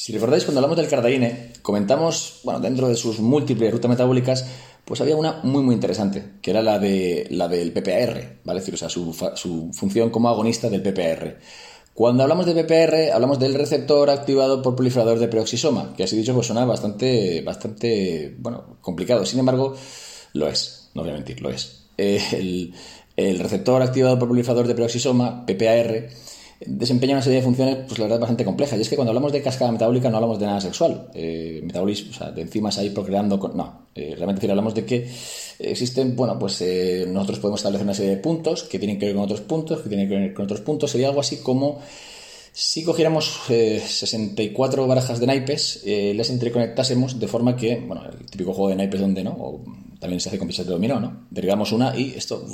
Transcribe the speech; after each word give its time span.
Si 0.00 0.14
recordáis, 0.14 0.44
cuando 0.44 0.60
hablamos 0.60 0.78
del 0.78 0.88
cardaine, 0.88 1.52
comentamos, 1.60 2.40
bueno, 2.42 2.58
dentro 2.58 2.88
de 2.88 2.94
sus 2.94 3.20
múltiples 3.20 3.70
rutas 3.70 3.90
metabólicas, 3.90 4.46
pues 4.82 5.02
había 5.02 5.14
una 5.14 5.40
muy 5.42 5.62
muy 5.62 5.74
interesante, 5.74 6.24
que 6.40 6.52
era 6.52 6.62
la, 6.62 6.78
de, 6.78 7.26
la 7.28 7.48
del 7.48 7.70
PPAR, 7.70 8.38
¿vale? 8.42 8.60
decir, 8.60 8.72
o 8.72 8.78
sea, 8.78 8.88
su, 8.88 9.12
su 9.34 9.70
función 9.74 10.08
como 10.08 10.30
agonista 10.30 10.70
del 10.70 10.80
PPAR. 10.80 11.38
Cuando 11.92 12.22
hablamos 12.22 12.46
de 12.46 12.54
PPR, 12.54 13.12
hablamos 13.12 13.38
del 13.38 13.52
receptor 13.52 14.08
activado 14.08 14.62
por 14.62 14.74
proliferador 14.74 15.18
de 15.18 15.28
peroxisoma, 15.28 15.92
que 15.94 16.04
así 16.04 16.16
dicho 16.16 16.32
pues 16.32 16.46
suena 16.46 16.64
bastante, 16.64 17.42
bastante, 17.42 18.34
bueno, 18.38 18.78
complicado. 18.80 19.26
Sin 19.26 19.40
embargo, 19.40 19.74
lo 20.32 20.48
es, 20.48 20.88
no 20.94 21.02
voy 21.02 21.10
a 21.10 21.14
mentir, 21.14 21.42
lo 21.42 21.50
es. 21.50 21.88
El, 21.98 22.72
el 23.18 23.38
receptor 23.38 23.82
activado 23.82 24.18
por 24.18 24.28
proliferador 24.28 24.66
de 24.66 24.74
peroxisoma, 24.74 25.44
PPAR, 25.44 26.08
desempeña 26.66 27.14
una 27.14 27.22
serie 27.22 27.38
de 27.38 27.44
funciones, 27.44 27.78
pues 27.86 27.98
la 27.98 28.04
verdad, 28.04 28.20
bastante 28.20 28.44
complejas. 28.44 28.78
Y 28.78 28.82
es 28.82 28.88
que 28.88 28.96
cuando 28.96 29.10
hablamos 29.10 29.32
de 29.32 29.42
cascada 29.42 29.72
metabólica 29.72 30.10
no 30.10 30.16
hablamos 30.16 30.38
de 30.38 30.46
nada 30.46 30.60
sexual. 30.60 31.08
Eh, 31.14 31.60
metabolismo, 31.64 32.10
o 32.10 32.14
sea, 32.14 32.30
de 32.30 32.42
enzimas 32.42 32.76
ahí 32.78 32.90
procreando 32.90 33.38
con... 33.38 33.56
No, 33.56 33.86
eh, 33.94 34.14
realmente 34.14 34.40
decir, 34.40 34.50
hablamos 34.50 34.74
de 34.74 34.84
que 34.84 35.08
existen, 35.58 36.14
bueno, 36.16 36.38
pues 36.38 36.60
eh, 36.60 37.06
nosotros 37.08 37.38
podemos 37.38 37.60
establecer 37.60 37.84
una 37.84 37.94
serie 37.94 38.10
de 38.10 38.16
puntos 38.18 38.64
que 38.64 38.78
tienen 38.78 38.98
que 38.98 39.06
ver 39.06 39.14
con 39.14 39.24
otros 39.24 39.40
puntos, 39.40 39.80
que 39.80 39.88
tienen 39.88 40.08
que 40.08 40.16
ver 40.16 40.34
con 40.34 40.44
otros 40.44 40.60
puntos. 40.60 40.90
Sería 40.90 41.08
algo 41.08 41.20
así 41.20 41.38
como 41.38 41.80
si 42.52 42.84
cogiéramos 42.84 43.40
64 43.46 44.86
barajas 44.86 45.20
de 45.20 45.26
naipes, 45.26 45.82
las 46.14 46.30
interconectásemos 46.30 47.18
de 47.18 47.28
forma 47.28 47.56
que, 47.56 47.76
bueno, 47.76 48.02
el 48.06 48.26
típico 48.26 48.52
juego 48.52 48.70
de 48.70 48.76
naipes 48.76 49.00
donde, 49.00 49.22
¿no? 49.22 49.30
O 49.30 49.64
también 50.00 50.20
se 50.20 50.28
hace 50.28 50.38
con 50.38 50.48
piezas 50.48 50.66
de 50.66 50.72
dominó, 50.72 50.98
¿no? 50.98 51.26
Derivamos 51.30 51.72
una 51.72 51.96
y 51.96 52.12
esto 52.16 52.44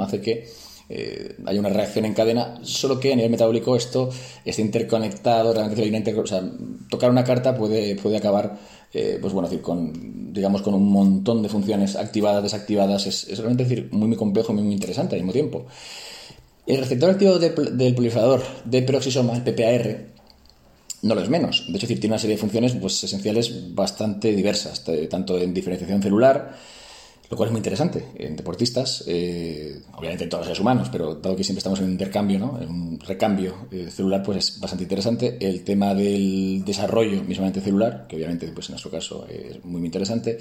hace 0.00 0.20
que 0.20 0.48
eh, 0.88 1.36
hay 1.44 1.58
una 1.58 1.68
reacción 1.68 2.04
en 2.04 2.14
cadena, 2.14 2.60
solo 2.62 3.00
que 3.00 3.12
a 3.12 3.16
nivel 3.16 3.30
metabólico 3.30 3.74
esto 3.74 4.08
está 4.44 4.62
interconectado, 4.62 5.52
realmente 5.52 6.14
o 6.14 6.26
sea, 6.26 6.42
tocar 6.88 7.10
una 7.10 7.24
carta 7.24 7.56
puede, 7.56 7.96
puede 7.96 8.16
acabar, 8.16 8.56
eh, 8.92 9.18
pues 9.20 9.32
bueno, 9.32 9.48
decir, 9.48 9.62
con, 9.62 10.32
digamos, 10.32 10.62
con 10.62 10.74
un 10.74 10.88
montón 10.88 11.42
de 11.42 11.48
funciones 11.48 11.96
activadas, 11.96 12.42
desactivadas, 12.42 13.06
es, 13.06 13.36
realmente 13.36 13.64
decir, 13.64 13.88
muy, 13.90 14.08
muy 14.08 14.16
complejo 14.16 14.52
y 14.52 14.56
muy, 14.56 14.64
muy 14.64 14.74
interesante 14.74 15.16
al 15.16 15.22
mismo 15.22 15.32
tiempo. 15.32 15.66
El 16.66 16.78
receptor 16.78 17.10
activo 17.10 17.38
del 17.38 17.94
proliferador 17.94 18.42
de 18.64 18.82
peroxisoma, 18.82 19.34
el 19.34 19.42
PPAR, 19.42 20.16
no 21.02 21.14
lo 21.14 21.20
es 21.20 21.28
menos. 21.28 21.64
De 21.68 21.76
hecho, 21.76 21.86
tiene 21.86 22.08
una 22.08 22.18
serie 22.18 22.36
de 22.36 22.40
funciones 22.40 22.74
pues, 22.74 23.04
esenciales 23.04 23.74
bastante 23.74 24.34
diversas, 24.34 24.84
tanto 25.08 25.38
en 25.38 25.54
diferenciación 25.54 26.02
celular, 26.02 26.56
lo 27.28 27.36
cual 27.36 27.48
es 27.48 27.52
muy 27.52 27.58
interesante 27.58 28.04
en 28.16 28.36
deportistas, 28.36 29.04
eh, 29.06 29.80
obviamente 29.94 30.24
en 30.24 30.30
todos 30.30 30.42
los 30.42 30.46
seres 30.46 30.60
humanos, 30.60 30.88
pero 30.90 31.16
dado 31.16 31.36
que 31.36 31.42
siempre 31.44 31.58
estamos 31.58 31.80
en 31.80 31.86
un 31.86 31.92
intercambio, 31.92 32.38
¿no? 32.38 32.58
en 32.60 32.68
un 32.68 33.00
recambio 33.00 33.66
eh, 33.72 33.88
celular, 33.90 34.22
pues 34.22 34.38
es 34.38 34.60
bastante 34.60 34.84
interesante. 34.84 35.36
El 35.40 35.64
tema 35.64 35.94
del 35.94 36.62
desarrollo 36.64 37.22
mismamente 37.24 37.60
celular, 37.60 38.06
que 38.08 38.16
obviamente 38.16 38.46
pues 38.48 38.68
en 38.68 38.74
nuestro 38.74 38.90
caso 38.90 39.26
es 39.28 39.64
muy, 39.64 39.84
interesante. 39.84 40.38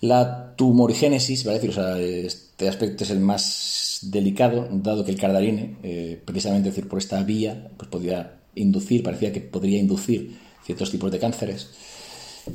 La 0.00 0.54
tumorigénesis, 0.56 1.44
¿vale? 1.44 1.68
o 1.68 1.72
sea, 1.72 1.98
este 1.98 2.68
aspecto 2.68 3.04
es 3.04 3.10
el 3.10 3.20
más 3.20 4.00
delicado, 4.02 4.68
dado 4.70 5.04
que 5.04 5.10
el 5.10 5.18
cardarine, 5.18 5.76
eh, 5.82 6.20
precisamente 6.24 6.70
decir, 6.70 6.88
por 6.88 6.98
esta 6.98 7.22
vía, 7.22 7.70
pues 7.76 7.88
podría 7.90 8.38
inducir, 8.54 9.02
parecía 9.02 9.32
que 9.32 9.40
podría 9.40 9.78
inducir 9.78 10.36
ciertos 10.64 10.90
tipos 10.90 11.10
de 11.10 11.18
cánceres. 11.18 11.70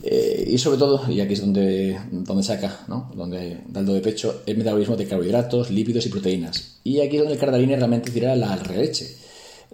Eh, 0.01 0.45
y 0.47 0.57
sobre 0.57 0.77
todo, 0.77 1.09
y 1.11 1.21
aquí 1.21 1.33
es 1.33 1.41
donde, 1.41 1.99
donde 2.11 2.43
saca, 2.43 2.79
¿no? 2.87 3.11
donde 3.15 3.59
da 3.67 3.81
el 3.81 3.85
do 3.85 3.93
de 3.93 4.01
pecho, 4.01 4.41
el 4.45 4.57
metabolismo 4.57 4.95
de 4.95 5.05
carbohidratos, 5.05 5.69
lípidos 5.69 6.05
y 6.05 6.09
proteínas. 6.09 6.79
Y 6.83 6.99
aquí 6.99 7.17
es 7.17 7.21
donde 7.21 7.35
el 7.35 7.39
cardaline 7.39 7.75
realmente 7.75 8.11
tira 8.11 8.35
la 8.35 8.55
releche. 8.55 9.15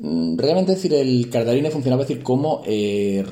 Mm, 0.02 0.38
realmente 0.38 0.73
decir, 0.73 0.94
el 0.94 1.30
cardaline 1.30 1.72
funcionaba 1.72 2.03
decir, 2.03 2.23
como, 2.23 2.64
eh, 2.66 3.23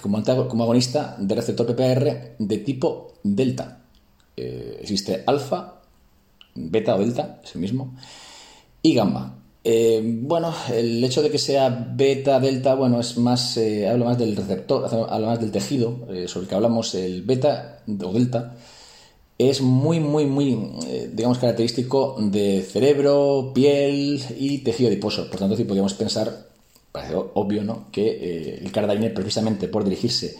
como, 0.00 0.18
agonista 0.62 1.16
de 1.18 1.34
receptor 1.34 1.66
PPR 1.66 2.36
de 2.38 2.58
tipo 2.58 3.14
delta. 3.22 3.82
Eh, 4.36 4.78
existe 4.80 5.22
alfa, 5.26 5.80
beta 6.54 6.96
o 6.96 6.98
delta, 6.98 7.40
es 7.44 7.54
el 7.54 7.60
mismo, 7.60 7.94
y 8.82 8.94
gamma. 8.94 9.41
Eh, 9.64 10.02
bueno, 10.04 10.52
el 10.72 11.02
hecho 11.04 11.22
de 11.22 11.30
que 11.30 11.38
sea 11.38 11.68
beta, 11.94 12.40
delta, 12.40 12.74
bueno, 12.74 12.98
es 13.00 13.16
más, 13.16 13.56
eh, 13.56 13.88
habla 13.88 14.06
más 14.06 14.18
del 14.18 14.34
receptor, 14.34 14.88
habla 15.08 15.28
más 15.28 15.40
del 15.40 15.52
tejido 15.52 16.00
eh, 16.10 16.26
sobre 16.26 16.44
el 16.44 16.48
que 16.48 16.54
hablamos, 16.56 16.94
el 16.96 17.22
beta 17.22 17.82
o 17.86 18.12
delta, 18.12 18.56
es 19.38 19.60
muy, 19.60 20.00
muy, 20.00 20.26
muy, 20.26 20.56
digamos, 21.12 21.38
característico 21.38 22.16
de 22.18 22.62
cerebro, 22.62 23.52
piel 23.54 24.20
y 24.38 24.58
tejido 24.58 24.88
adiposo. 24.88 25.28
Por 25.30 25.40
tanto, 25.40 25.56
si 25.56 25.64
podríamos 25.64 25.94
pensar, 25.94 26.48
parece 26.92 27.14
obvio, 27.14 27.64
¿no?, 27.64 27.90
que 27.90 28.58
el 28.62 28.70
cardaine, 28.72 29.10
precisamente 29.10 29.68
por 29.68 29.84
dirigirse 29.84 30.36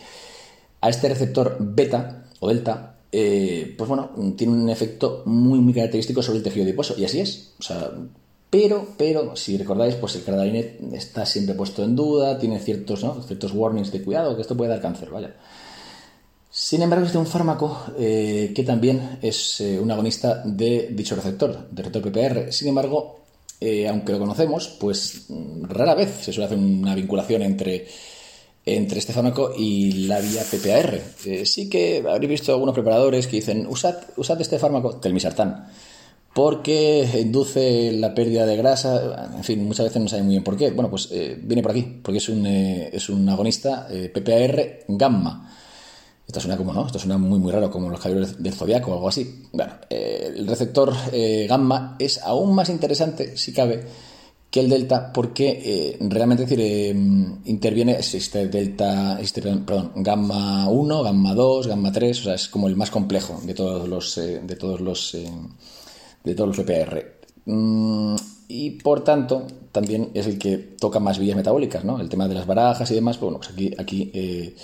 a 0.81 0.89
este 0.89 1.09
receptor 1.09 1.57
beta 1.61 2.27
o 2.41 2.49
delta, 2.49 2.97
pues 3.11 3.89
bueno, 3.89 4.11
tiene 4.37 4.53
un 4.53 4.69
efecto 4.71 5.23
muy, 5.27 5.59
muy 5.59 5.75
característico 5.75 6.23
sobre 6.23 6.39
el 6.39 6.45
tejido 6.45 6.65
adiposo. 6.65 6.95
Y 6.97 7.05
así 7.05 7.21
es. 7.21 7.55
O 7.59 7.63
sea, 7.63 7.91
pero, 8.53 8.87
pero, 8.99 9.35
si 9.35 9.57
recordáis, 9.57 9.95
pues 9.95 10.15
el 10.17 10.25
Cardalinet 10.25 10.79
está 10.93 11.25
siempre 11.25 11.55
puesto 11.55 11.83
en 11.83 11.97
duda, 11.97 12.39
tiene 12.39 12.59
ciertos, 12.59 13.01
ciertos 13.27 13.53
warnings 13.55 13.91
de 13.91 14.03
cuidado, 14.03 14.37
que 14.37 14.43
esto 14.43 14.55
puede 14.55 14.69
dar 14.69 14.83
cáncer, 14.83 15.09
vaya. 15.09 15.35
Sin 16.51 16.83
embargo, 16.83 17.05
existe 17.05 17.17
un 17.17 17.27
fármaco 17.27 17.79
eh, 17.99 18.53
que 18.55 18.63
también 18.63 19.19
es 19.23 19.63
eh, 19.63 19.81
un 19.81 19.91
agonista 19.91 20.43
de 20.45 20.89
dicho 20.91 21.17
receptor, 21.17 21.67
de 21.71 21.83
receptor 21.83 22.13
PPR. 22.13 22.53
Sin 22.53 22.69
embargo, 22.69 23.21
eh, 23.59 23.89
aunque 23.89 24.13
lo 24.13 24.19
conocemos, 24.19 24.69
pues 24.79 25.25
mm, 25.31 25.65
rara 25.71 25.95
vez 25.95 26.11
se 26.21 26.31
suele 26.31 26.45
hacer 26.45 26.59
una 26.59 26.95
vinculación 26.95 27.41
entre, 27.41 27.87
entre 28.67 28.99
este 28.99 29.15
fármaco 29.15 29.55
y 29.57 29.93
la 30.09 30.21
vía 30.21 30.43
PPAR. 30.43 31.01
sí 31.47 31.71
que 31.71 32.05
habréis 32.07 32.29
visto 32.29 32.53
algunos 32.53 32.75
preparadores 32.75 33.27
que 33.27 33.37
dicen, 33.37 33.67
usad, 33.67 33.97
usad 34.19 34.39
este 34.43 34.59
fármaco, 34.59 34.97
telmisartán 34.97 35.69
porque 36.35 37.09
induce 37.21 37.93
la 37.93 38.15
pérdida 38.15 38.47
de 38.47 38.57
grasa, 38.57 39.31
en 39.37 39.45
fin, 39.45 39.67
muchas 39.67 39.87
veces 39.87 40.01
no 40.01 40.09
saben 40.09 40.25
muy 40.25 40.35
bien 40.35 40.45
por 40.45 40.57
qué. 40.57 40.71
Bueno, 40.71 40.89
pues 40.89 41.09
eh, 41.13 41.39
viene 41.43 41.63
por 41.63 41.73
aquí, 41.73 42.01
porque 42.03 42.19
es 42.19 42.29
un, 42.29 42.47
eh, 42.47 42.89
es 42.93 43.09
un 43.11 43.29
agonista 43.29 43.87
eh, 43.91 44.11
PPAR 44.13 44.85
gamma. 44.89 45.51
Esto 46.27 46.41
suena 46.41 46.57
como, 46.57 46.73
¿no? 46.73 46.87
Esto 46.87 46.99
suena 46.99 47.19
muy, 47.19 47.39
muy 47.39 47.53
raro, 47.53 47.71
como 47.71 47.91
los 47.91 48.01
caballeros 48.01 48.43
del 48.43 48.55
zodiaco 48.55 48.93
o 48.93 48.95
algo 48.95 49.09
así. 49.09 49.43
Bueno, 49.53 49.75
el 49.91 50.47
receptor 50.47 50.95
gamma 51.47 51.97
es 51.99 52.23
aún 52.23 52.55
más 52.55 52.71
interesante, 52.71 53.37
si 53.37 53.53
cabe, 53.53 53.85
que 54.51 54.61
el 54.61 54.71
delta, 54.71 55.13
porque 55.13 55.99
realmente 56.01 56.47
decir, 56.47 56.61
interviene, 57.45 57.93
existe 57.93 58.47
delta, 58.49 59.15
existe, 59.19 59.43
perdón, 59.43 59.93
gamma 59.97 60.71
1, 60.71 61.03
gamma 61.03 61.35
2, 61.35 61.67
gamma 61.67 61.93
3, 61.93 62.21
o 62.21 62.23
sea, 62.23 62.35
es 62.35 62.49
como 62.49 62.69
el 62.69 62.77
más 62.77 62.91
complejo 62.91 63.39
de 63.45 63.53
todos 63.53 63.87
los, 63.87 64.15
de 64.17 64.57
todos 64.57 64.81
los 64.81 65.15
de 66.25 66.35
todos 66.35 66.57
los 66.57 66.59
EPR. 66.59 67.23
Mm, 67.47 68.17
y 68.49 68.71
por 68.71 69.03
tanto, 69.03 69.47
también 69.73 70.11
es 70.15 70.27
el 70.27 70.39
que 70.39 70.59
toca 70.59 71.01
más 71.01 71.19
vías 71.19 71.37
metabólicas, 71.37 71.85
¿no? 71.85 72.01
El 72.01 72.09
tema 72.09 72.29
de 72.29 72.35
las 72.35 72.47
barajas 72.47 72.91
y 72.91 72.95
demás, 72.95 73.17
pues, 73.17 73.25
bueno, 73.25 73.39
pues 73.39 73.51
aquí, 73.51 73.75
aquí 73.79 74.11
eh, 74.15 74.55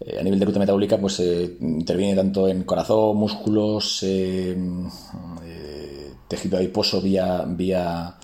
eh, 0.00 0.18
a 0.20 0.22
nivel 0.22 0.38
de 0.38 0.44
ruta 0.44 0.58
metabólica, 0.58 0.98
pues 0.98 1.18
eh, 1.20 1.56
interviene 1.60 2.14
tanto 2.14 2.46
en 2.48 2.64
corazón, 2.64 3.16
músculos, 3.16 4.04
tejido 6.28 6.58
adiposo 6.58 7.00
vía, 7.00 7.44
vía, 7.46 8.14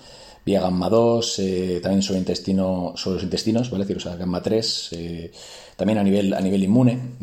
vía 0.44 0.60
gamma 0.60 0.88
2, 0.88 1.40
también 1.82 2.02
sobre, 2.02 2.20
intestino, 2.20 2.92
sobre 2.96 3.14
los 3.14 3.24
intestinos, 3.24 3.70
¿vale? 3.70 3.86
o 3.94 4.00
sea, 4.00 4.16
gamma 4.16 4.42
3, 4.42 4.90
también 5.76 5.98
a 5.98 6.02
nivel, 6.02 6.32
a 6.34 6.40
nivel 6.40 6.64
inmune, 6.64 7.16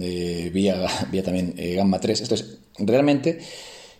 vía, 0.52 0.86
vía 1.12 1.24
también 1.24 1.56
gamma 1.76 2.00
3. 2.00 2.22
Esto 2.22 2.36
es 2.36 2.60
realmente 2.78 3.40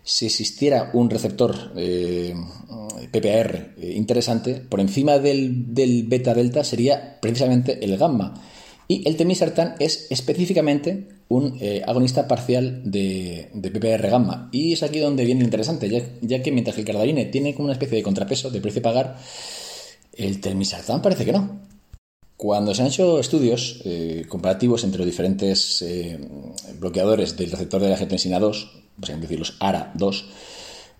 si 0.06 0.26
existiera 0.26 0.90
un 0.94 1.10
receptor 1.10 1.72
eh, 1.76 2.32
PPAR 3.10 3.74
eh, 3.76 3.92
interesante, 3.96 4.54
por 4.54 4.78
encima 4.78 5.18
del, 5.18 5.64
beta-delta 6.06 6.62
sería 6.62 7.18
precisamente 7.20 7.84
el 7.84 7.98
gamma. 7.98 8.40
Y 8.86 9.06
el 9.08 9.16
temisartán 9.16 9.74
es 9.80 10.06
específicamente 10.10 11.08
un 11.26 11.58
eh, 11.60 11.82
agonista 11.84 12.28
parcial 12.28 12.82
de, 12.84 13.50
de, 13.52 13.70
PPR 13.72 14.08
gamma. 14.08 14.48
Y 14.52 14.74
es 14.74 14.84
aquí 14.84 15.00
donde 15.00 15.24
viene 15.24 15.42
interesante, 15.42 15.90
ya, 16.22 16.40
que 16.40 16.52
mientras 16.52 16.76
que 16.76 16.82
el 16.82 16.86
cardaline 16.86 17.24
tiene 17.24 17.52
como 17.52 17.64
una 17.64 17.72
especie 17.72 17.96
de 17.96 18.04
contrapeso 18.04 18.48
de 18.48 18.60
precio 18.60 18.78
a 18.78 18.84
pagar, 18.84 19.18
el 20.12 20.40
telmisartán 20.40 21.02
parece 21.02 21.24
que 21.24 21.32
no. 21.32 21.62
Cuando 22.36 22.76
se 22.76 22.82
han 22.82 22.88
hecho 22.88 23.18
estudios 23.18 23.82
comparativos 24.28 24.84
entre 24.84 24.98
los 24.98 25.06
diferentes 25.06 25.82
bloqueadores 26.78 27.36
del 27.36 27.50
receptor 27.50 27.80
de 27.80 27.88
la 27.88 27.94
angiotensina 27.94 28.38
2, 28.38 28.85
por 29.00 29.20
decir 29.20 29.38
los 29.38 29.58
ARA2, 29.60 30.24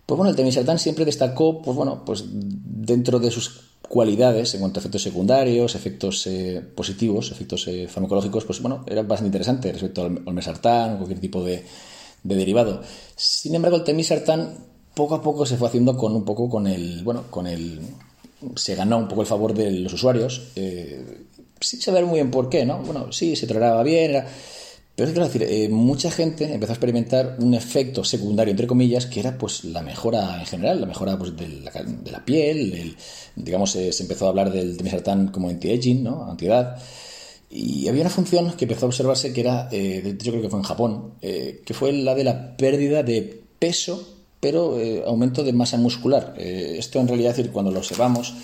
pues 0.06 0.16
bueno, 0.16 0.30
el 0.30 0.36
temisartán 0.36 0.78
siempre 0.78 1.04
destacó, 1.04 1.60
pues 1.60 1.76
bueno, 1.76 2.04
pues 2.04 2.24
dentro 2.28 3.18
de 3.18 3.32
sus 3.32 3.66
cualidades 3.88 4.54
en 4.54 4.60
cuanto 4.60 4.78
a 4.78 4.80
efectos 4.80 5.02
secundarios, 5.02 5.74
efectos 5.74 6.26
eh, 6.28 6.62
positivos, 6.74 7.32
efectos 7.32 7.66
eh, 7.66 7.88
farmacológicos, 7.88 8.44
pues 8.44 8.60
bueno, 8.60 8.84
era 8.86 9.02
bastante 9.02 9.28
interesante 9.28 9.72
respecto 9.72 10.02
al 10.04 10.22
olmesartán 10.24 10.94
o 10.94 10.96
cualquier 10.98 11.20
tipo 11.20 11.42
de, 11.42 11.64
derivado. 12.22 12.82
Sin 13.16 13.54
embargo, 13.54 13.78
el 13.78 13.84
temisartán 13.84 14.58
poco 14.94 15.16
a 15.16 15.22
poco 15.22 15.44
se 15.44 15.56
fue 15.56 15.68
haciendo 15.68 15.96
con 15.96 16.14
un 16.14 16.24
poco 16.24 16.48
con 16.48 16.68
el, 16.68 17.02
bueno, 17.02 17.24
con 17.28 17.48
el, 17.48 17.80
se 18.54 18.76
ganó 18.76 18.98
un 18.98 19.08
poco 19.08 19.22
el 19.22 19.26
favor 19.26 19.54
de 19.54 19.72
los 19.72 19.92
usuarios, 19.92 20.52
eh, 20.54 21.26
sin 21.60 21.80
saber 21.80 22.06
muy 22.06 22.14
bien 22.14 22.30
por 22.30 22.48
qué, 22.48 22.64
¿no? 22.64 22.78
Bueno, 22.78 23.12
sí, 23.12 23.34
se 23.34 23.46
toleraba 23.46 23.82
bien, 23.82 24.10
era... 24.10 24.26
Pero 24.96 25.10
es 25.10 25.14
que, 25.14 25.20
decir, 25.20 25.42
eh, 25.42 25.68
mucha 25.68 26.10
gente 26.10 26.50
empezó 26.54 26.72
a 26.72 26.74
experimentar 26.74 27.36
un 27.38 27.52
efecto 27.52 28.02
secundario, 28.02 28.50
entre 28.50 28.66
comillas, 28.66 29.04
que 29.04 29.20
era 29.20 29.36
pues 29.36 29.64
la 29.64 29.82
mejora 29.82 30.40
en 30.40 30.46
general, 30.46 30.80
la 30.80 30.86
mejora 30.86 31.18
pues, 31.18 31.36
de, 31.36 31.60
la, 32.10 32.24
piel, 32.24 32.96
digamos, 33.36 33.76
eh, 33.76 33.92
se 33.92 34.04
empezó 34.04 34.24
a 34.24 34.30
hablar 34.30 34.50
del 34.50 34.78
temisartán 34.78 35.28
como 35.28 35.50
anti-aging, 35.50 36.02
¿no? 36.02 36.30
Antiedad. 36.30 36.78
Y 37.50 37.86
había 37.88 38.00
una 38.00 38.10
función 38.10 38.52
que 38.52 38.64
empezó 38.64 38.86
a 38.86 38.88
observarse 38.88 39.34
que 39.34 39.42
era, 39.42 39.68
eh, 39.70 40.16
yo 40.18 40.32
creo 40.32 40.42
que 40.42 40.48
fue 40.48 40.60
en 40.60 40.64
Japón, 40.64 41.12
que 41.20 41.74
fue 41.74 41.92
la 41.92 42.14
de 42.14 42.24
la 42.24 42.56
pérdida 42.56 43.02
de 43.02 43.42
peso, 43.58 44.16
pero 44.40 44.78
aumento 45.06 45.44
de 45.44 45.52
masa 45.52 45.76
muscular. 45.76 46.34
esto 46.38 47.00
en 47.00 47.08
realidad, 47.08 47.32
es 47.32 47.36
decir, 47.36 47.52
cuando 47.52 47.70
lo 47.70 47.78
observamos, 47.78 48.34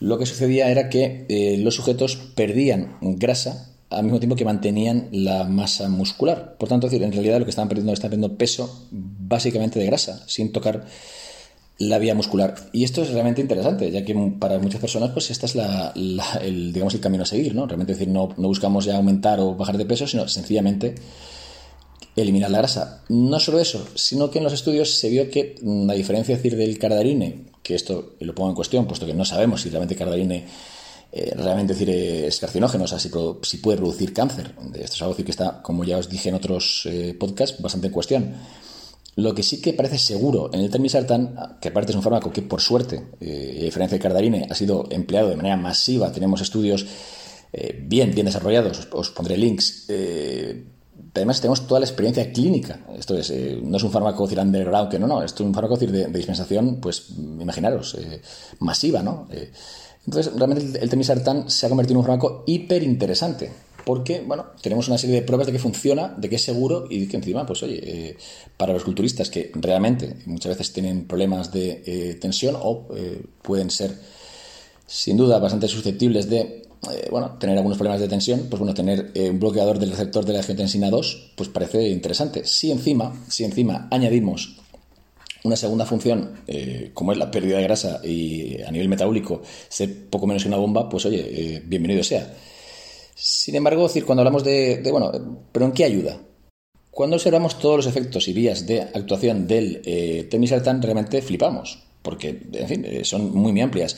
lo 0.00 0.18
que 0.18 0.26
sucedía 0.26 0.70
era 0.70 0.88
que 0.88 1.26
los 1.62 1.74
sujetos 1.74 2.16
perdían 2.34 2.96
grasa 3.00 3.71
al 3.96 4.04
mismo 4.04 4.18
tiempo 4.18 4.36
que 4.36 4.44
mantenían 4.44 5.08
la 5.12 5.44
masa 5.44 5.88
muscular. 5.88 6.56
Por 6.58 6.68
tanto, 6.68 6.86
decir, 6.86 7.02
en 7.02 7.12
realidad 7.12 7.38
lo 7.38 7.44
que 7.44 7.50
estaban 7.50 7.68
perdiendo, 7.68 7.92
estaban 7.92 8.10
perdiendo 8.10 8.36
peso 8.36 8.86
básicamente 8.90 9.78
de 9.78 9.86
grasa, 9.86 10.22
sin 10.26 10.52
tocar 10.52 10.84
la 11.78 11.98
vía 11.98 12.14
muscular. 12.14 12.54
Y 12.72 12.84
esto 12.84 13.02
es 13.02 13.10
realmente 13.10 13.40
interesante, 13.40 13.90
ya 13.90 14.04
que 14.04 14.14
para 14.38 14.58
muchas 14.58 14.80
personas, 14.80 15.10
pues 15.10 15.30
esta 15.30 15.46
es 15.46 15.54
la, 15.54 15.92
el, 16.40 16.72
digamos, 16.72 16.94
el 16.94 17.00
camino 17.00 17.24
a 17.24 17.26
seguir, 17.26 17.54
¿no? 17.54 17.66
Realmente 17.66 17.94
decir, 17.94 18.08
no, 18.08 18.28
no 18.36 18.48
buscamos 18.48 18.84
ya 18.84 18.96
aumentar 18.96 19.40
o 19.40 19.54
bajar 19.54 19.78
de 19.78 19.86
peso, 19.86 20.06
sino 20.06 20.28
sencillamente 20.28 20.94
eliminar 22.14 22.50
la 22.50 22.58
grasa. 22.58 23.02
No 23.08 23.40
solo 23.40 23.58
eso, 23.58 23.86
sino 23.94 24.30
que 24.30 24.38
en 24.38 24.44
los 24.44 24.52
estudios 24.52 24.94
se 24.94 25.08
vio 25.08 25.30
que, 25.30 25.56
mm, 25.60 25.90
a 25.90 25.94
diferencia 25.94 26.36
decir, 26.36 26.56
del 26.56 26.78
cardarine, 26.78 27.46
que 27.62 27.74
esto 27.74 28.14
lo 28.20 28.34
pongo 28.34 28.50
en 28.50 28.56
cuestión, 28.56 28.86
puesto 28.86 29.06
que 29.06 29.14
no 29.14 29.24
sabemos 29.24 29.62
si 29.62 29.70
realmente 29.70 29.96
cardarine 29.96 30.44
eh, 31.14 31.34
realmente 31.36 31.74
decir, 31.74 31.90
es 31.90 32.40
carcinógeno, 32.40 32.84
o 32.84 32.86
sea, 32.86 32.98
si, 32.98 33.10
puede 33.58 33.76
producir 33.76 34.14
cáncer. 34.14 34.54
Esto 34.72 34.96
es 34.96 35.02
algo 35.02 35.14
que 35.14 35.30
está, 35.30 35.60
como 35.60 35.84
ya 35.84 35.98
os 35.98 36.08
dije 36.08 36.30
en 36.30 36.36
otros 36.36 36.88
eh, 36.90 37.14
podcasts, 37.18 37.60
bastante 37.60 37.88
en 37.88 37.92
cuestión. 37.92 38.34
Lo 39.16 39.34
que 39.34 39.42
sí 39.42 39.60
que 39.60 39.74
parece 39.74 39.98
seguro 39.98 40.48
en 40.54 40.60
el 40.60 40.70
termisartán, 40.70 41.58
que 41.60 41.68
aparte 41.68 41.92
es 41.92 41.96
un 41.96 42.02
fármaco 42.02 42.32
que 42.32 42.40
por 42.40 42.62
suerte, 42.62 43.10
eh, 43.20 43.58
a 43.60 43.64
diferencia 43.64 43.98
del 43.98 44.02
cardarine, 44.02 44.46
ha 44.48 44.54
sido 44.54 44.86
empleado 44.88 45.28
de 45.28 45.36
manera 45.36 45.58
masiva, 45.58 46.10
tenemos 46.10 46.40
estudios 46.40 46.86
bien, 47.82 48.14
bien 48.14 48.24
desarrollados, 48.24 48.88
os, 48.92 49.10
pondré 49.10 49.36
links. 49.36 49.86
además 51.14 51.42
tenemos 51.42 51.66
toda 51.66 51.80
la 51.80 51.84
experiencia 51.84 52.32
clínica. 52.32 52.86
Esto 52.96 53.18
es, 53.18 53.30
no 53.62 53.76
es 53.76 53.82
un 53.82 53.90
fármaco 53.90 54.22
decir, 54.22 54.40
underground, 54.40 54.90
que 54.90 54.98
no, 54.98 55.06
no, 55.06 55.22
esto 55.22 55.42
es 55.42 55.48
un 55.48 55.52
fármaco 55.52 55.74
decir, 55.74 55.92
de, 55.92 56.06
de 56.06 56.16
dispensación, 56.16 56.80
pues 56.80 57.10
imaginaros, 57.10 57.98
masiva, 58.60 59.02
¿no? 59.02 59.28
Entonces, 60.06 60.32
realmente 60.34 60.80
el, 60.80 60.90
temisartán 60.90 61.48
se 61.48 61.66
ha 61.66 61.68
convertido 61.68 61.94
en 61.94 61.98
un 61.98 62.04
fármaco 62.04 62.44
hiper 62.46 62.82
interesante. 62.82 63.50
Porque, 63.84 64.20
bueno, 64.20 64.46
tenemos 64.60 64.86
una 64.86 64.96
serie 64.96 65.16
de 65.16 65.22
pruebas 65.22 65.46
de 65.46 65.52
que 65.52 65.58
funciona, 65.58 66.14
de 66.16 66.28
que 66.28 66.36
es 66.36 66.42
seguro 66.42 66.86
y 66.88 67.08
que 67.08 67.16
encima, 67.16 67.44
pues 67.44 67.64
oye, 67.64 67.80
eh, 67.82 68.16
para 68.56 68.72
los 68.72 68.84
culturistas 68.84 69.28
que 69.28 69.50
realmente 69.54 70.18
muchas 70.26 70.56
veces 70.56 70.72
tienen 70.72 71.06
problemas 71.06 71.52
de 71.52 71.82
eh, 71.84 72.14
tensión 72.20 72.56
o 72.60 72.86
eh, 72.94 73.24
pueden 73.42 73.70
ser, 73.70 73.98
sin 74.86 75.16
duda, 75.16 75.40
bastante 75.40 75.66
susceptibles 75.66 76.30
de, 76.30 76.68
bueno, 77.10 77.36
tener 77.40 77.56
algunos 77.56 77.76
problemas 77.76 78.00
de 78.00 78.06
tensión, 78.06 78.46
pues 78.48 78.60
bueno, 78.60 78.72
tener 78.72 79.10
un 79.16 79.40
bloqueador 79.40 79.80
del 79.80 79.90
receptor 79.90 80.24
de 80.24 80.32
la 80.32 80.38
angiotensina 80.40 80.88
2, 80.88 81.32
pues 81.34 81.48
parece 81.48 81.88
interesante. 81.88 82.44
Si 82.44 82.70
encima, 82.70 83.12
si 83.28 83.42
encima 83.42 83.88
añadimos 83.90 84.61
una 85.44 85.56
segunda 85.56 85.86
función, 85.86 86.42
eh, 86.46 86.90
como 86.94 87.12
es 87.12 87.18
la 87.18 87.30
pérdida 87.30 87.58
de 87.58 87.64
grasa 87.64 88.00
y 88.04 88.62
a 88.62 88.70
nivel 88.70 88.88
metabólico 88.88 89.42
ser 89.68 90.08
poco 90.08 90.26
menos 90.26 90.42
que 90.42 90.48
una 90.48 90.56
bomba, 90.56 90.88
pues 90.88 91.06
oye, 91.06 91.20
eh, 91.20 91.62
bienvenido 91.64 92.04
sea. 92.04 92.32
Sin 93.14 93.54
embargo, 93.54 93.84
decir, 93.84 94.04
cuando 94.04 94.22
hablamos 94.22 94.42
de, 94.42 94.82
bueno, 94.90 95.12
¿pero 95.52 95.66
en 95.66 95.72
qué 95.72 95.84
ayuda? 95.84 96.18
Cuando 96.90 97.16
observamos 97.16 97.58
todos 97.58 97.76
los 97.76 97.86
efectos 97.86 98.28
y 98.28 98.32
vías 98.32 98.66
de 98.66 98.82
actuación 98.82 99.46
del 99.46 99.80
eh, 99.84 100.28
realmente 100.30 101.22
flipamos, 101.22 101.82
porque, 102.02 102.42
en 102.52 102.68
fin, 102.68 102.84
eh, 102.84 103.04
son 103.04 103.34
muy, 103.34 103.52
muy 103.52 103.60
amplias. 103.60 103.96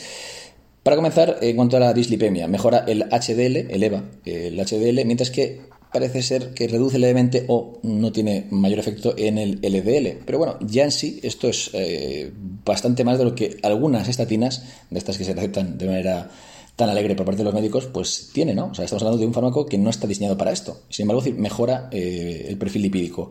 Para 0.83 0.97
comenzar, 0.97 1.39
en 1.41 1.57
cuanto 1.57 1.79
a 1.79 1.81
la 1.81 1.95
dislipemia, 1.95 2.47
mejora 2.47 2.85
el 2.87 3.05
HDL, 3.05 3.73
eleva 3.73 4.05
el 4.27 4.59
HDL, 4.59 5.05
mientras 5.07 5.31
que 5.31 5.63
parece 5.95 6.23
ser 6.23 6.55
que 6.55 6.67
reduce 6.67 6.99
levemente 6.99 7.45
o 7.47 7.79
no 7.85 8.11
tiene 8.11 8.49
mayor 8.51 8.81
efecto 8.81 9.15
en 9.17 9.39
el 9.39 9.61
LDL. 9.63 10.25
Pero 10.27 10.39
bueno, 10.39 10.59
ya 10.61 10.83
en 10.83 10.91
sí 10.91 11.21
esto 11.23 11.49
es 11.49 11.71
eh, 11.73 12.33
bastante 12.65 13.05
más 13.05 13.17
de 13.17 13.25
lo 13.25 13.37
que 13.37 13.59
algunas 13.63 14.09
estatinas, 14.09 14.65
de 14.91 14.99
estas 14.99 15.17
que 15.17 15.23
se 15.23 15.31
aceptan 15.31 15.79
de 15.79 15.87
manera 15.87 16.29
tan 16.75 16.91
alegre 16.91 17.15
por 17.15 17.25
parte 17.25 17.39
de 17.39 17.45
los 17.45 17.55
médicos, 17.55 17.87
pues 17.87 18.31
tiene, 18.33 18.55
¿no? 18.55 18.67
O 18.73 18.75
sea, 18.75 18.85
estamos 18.85 19.05
hablando 19.05 19.21
de 19.21 19.27
un 19.29 19.33
fármaco 19.33 19.67
que 19.67 19.79
no 19.79 19.89
está 19.89 20.09
diseñado 20.09 20.37
para 20.37 20.51
esto. 20.51 20.81
Sin 20.89 21.05
embargo, 21.05 21.23
mejora 21.37 21.89
eh, 21.93 22.47
el 22.49 22.59
perfil 22.59 22.83
lipídico. 22.83 23.31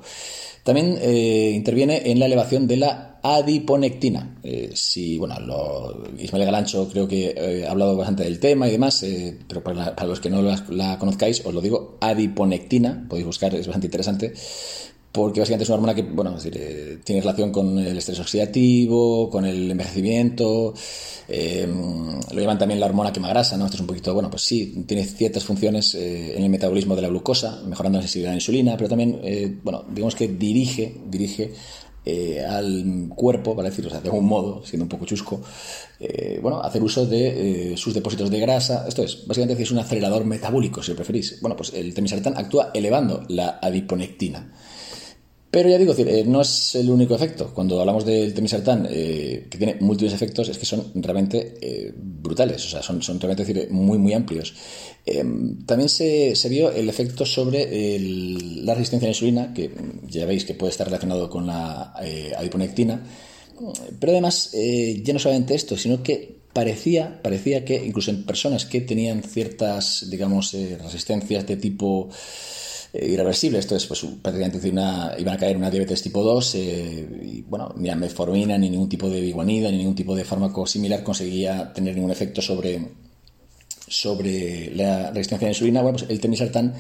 También 0.64 0.98
eh, 1.02 1.52
interviene 1.54 2.10
en 2.12 2.18
la 2.18 2.28
elevación 2.28 2.66
de 2.66 2.78
la 2.78 3.13
adiponectina. 3.24 4.38
Eh, 4.44 4.72
si, 4.76 5.18
bueno, 5.18 5.40
lo, 5.40 6.04
Ismael 6.20 6.46
Galancho 6.46 6.88
creo 6.90 7.08
que 7.08 7.66
ha 7.68 7.72
hablado 7.72 7.98
bastante 7.98 8.24
del 8.24 8.40
tema 8.40 8.68
y 8.68 8.72
demás, 8.72 9.04
pero 9.48 9.64
para, 9.64 9.96
los 10.06 10.20
que 10.20 10.30
no 10.30 10.42
la, 10.42 11.00
conozcáis, 11.00 11.44
os 11.46 11.54
lo 11.54 11.62
digo, 11.62 11.98
adiponectina, 12.02 13.06
podéis 13.10 13.26
buscar, 13.26 13.56
es 13.56 13.66
bastante 13.66 13.88
interesante 13.88 14.34
porque 15.14 15.40
básicamente 15.40 15.64
es 15.64 15.70
una 15.70 15.76
hormona 15.76 15.94
que, 15.94 16.02
bueno, 16.02 16.36
eh, 16.44 16.98
tiene 17.04 17.22
relación 17.22 17.52
con 17.52 17.78
el 17.78 17.96
estrés 17.96 18.20
oxidativo, 18.20 19.30
con 19.30 19.46
el 19.46 19.70
envejecimiento, 19.70 20.74
eh, 21.30 21.68
lo 21.68 22.42
llaman 22.42 22.58
también 22.58 22.80
la 22.80 22.88
hormona 22.88 23.14
quema 23.14 23.30
grasa, 23.30 23.56
¿no? 23.56 23.66
Esto 23.66 23.76
es 23.76 23.82
un 23.82 23.88
poquito, 23.88 24.12
bueno, 24.16 24.32
pues 24.32 24.42
sí, 24.42 24.84
tiene 24.88 25.06
ciertas 25.06 25.44
funciones 25.44 25.94
eh, 25.94 26.36
en 26.36 26.44
el 26.44 26.50
metabolismo 26.50 26.96
de 26.96 27.04
la 27.04 27.10
glucosa, 27.10 27.62
mejorando 27.64 28.00
la 28.00 28.02
sensibilidad 28.02 28.32
a 28.32 28.34
la 28.34 28.38
insulina, 28.38 28.76
pero 28.76 28.90
también, 28.90 29.62
bueno, 29.64 29.86
digamos 29.88 30.16
que 30.16 30.28
dirige, 30.30 30.96
dirige 31.06 31.54
al 32.50 33.10
cuerpo, 33.16 33.56
para 33.56 33.70
decirlo, 33.70 33.90
de 33.90 33.98
algún 33.98 34.26
modo, 34.26 34.66
siendo 34.66 34.84
un 34.84 34.90
poco 34.90 35.06
chusco, 35.06 35.42
bueno, 36.42 36.62
hacer 36.62 36.84
uso 36.84 37.06
de 37.06 37.74
sus 37.78 37.94
depósitos 37.94 38.30
de 38.30 38.40
grasa. 38.40 38.86
Esto 38.88 39.04
es, 39.04 39.26
básicamente 39.26 39.62
es 39.62 39.72
un 39.72 39.80
acelerador 39.80 40.26
metabólico, 40.26 40.84
si 40.84 40.92
lo 40.92 40.96
preferís. 40.96 41.40
Bueno, 41.42 41.56
pues 41.56 41.74
el 41.74 41.94
temisartán 41.94 42.38
actúa 42.38 42.72
elevando 42.74 43.24
la 43.30 43.60
adiponectina. 43.62 44.52
Pero 45.54 45.70
ya 45.70 45.78
digo, 45.78 45.94
eh, 45.96 46.24
no 46.26 46.42
es 46.42 46.74
el 46.74 46.90
único 46.90 47.14
efecto. 47.14 47.52
Cuando 47.54 47.80
hablamos 47.80 48.04
del 48.04 48.34
temisartán, 48.34 48.88
eh, 48.90 49.46
que 49.52 49.60
tiene 49.60 49.76
múltiples 49.82 50.12
efectos, 50.12 50.50
es 50.50 50.58
que 50.58 50.66
son 50.66 50.92
realmente 50.96 51.60
eh, 51.62 51.94
brutales, 51.96 52.66
o 52.66 52.70
sea, 52.70 52.82
son, 52.82 53.00
realmente 53.20 53.46
decir, 53.46 53.68
muy, 53.70 54.00
muy 54.00 54.14
amplios. 54.14 54.56
también 55.68 55.90
se, 55.90 56.34
vio 56.50 56.72
el 56.72 56.90
efecto 56.90 57.24
sobre 57.24 58.00
la 58.64 58.74
resistencia 58.74 59.06
a 59.06 59.10
la 59.10 59.16
insulina, 59.16 59.54
que 59.54 59.70
ya 60.10 60.26
veis 60.26 60.44
que 60.44 60.56
puede 60.56 60.72
estar 60.72 60.88
relacionado 60.88 61.30
con 61.30 61.46
la 61.46 61.94
adiponectina. 62.36 63.04
Pero 64.00 64.12
además, 64.12 64.54
ya 65.04 65.14
no 65.14 65.20
solamente 65.20 65.54
esto, 65.54 65.78
sino 65.78 66.02
que 66.02 66.36
parecía, 66.52 67.22
parecía 67.22 67.64
que 67.64 67.76
incluso 67.76 68.10
en 68.10 68.26
personas 68.26 68.66
que 68.66 68.82
tenían 68.82 69.22
ciertas, 69.22 70.08
digamos, 70.10 70.52
resistencias 70.82 71.46
de 71.46 71.58
tipo 71.58 72.10
eh, 72.94 73.10
irreversible. 73.12 73.60
Esto 73.60 73.76
es, 73.76 73.86
pues, 73.88 74.06
prácticamente 74.22 74.70
una, 74.70 75.14
iban 75.18 75.34
a 75.34 75.38
caer 75.38 75.58
una 75.58 75.72
diabetes 75.72 76.02
tipo 76.02 76.24
2 76.24 76.56
eh, 76.56 77.22
y, 77.24 77.42
bueno, 77.42 77.74
ni 77.76 77.88
la 77.88 77.96
metformina, 77.96 78.58
ni 78.58 78.70
ningún 78.70 78.90
tipo 78.90 79.10
de 79.10 79.20
biguanida, 79.20 79.72
ni 79.72 79.78
ningún 79.78 79.96
tipo 79.96 80.16
de 80.16 80.24
fármaco 80.24 80.68
similar 80.68 81.04
conseguía 81.04 81.74
tener 81.74 81.96
ningún 81.96 82.12
efecto 82.12 82.42
sobre, 82.42 82.94
sobre 83.88 84.74
la 84.76 85.10
resistencia 85.12 85.48
a 85.48 85.50
la 85.50 85.54
insulina. 85.54 85.82
Bueno, 85.82 85.98
pues 85.98 86.10
el 86.10 86.20
temisartán 86.20 86.74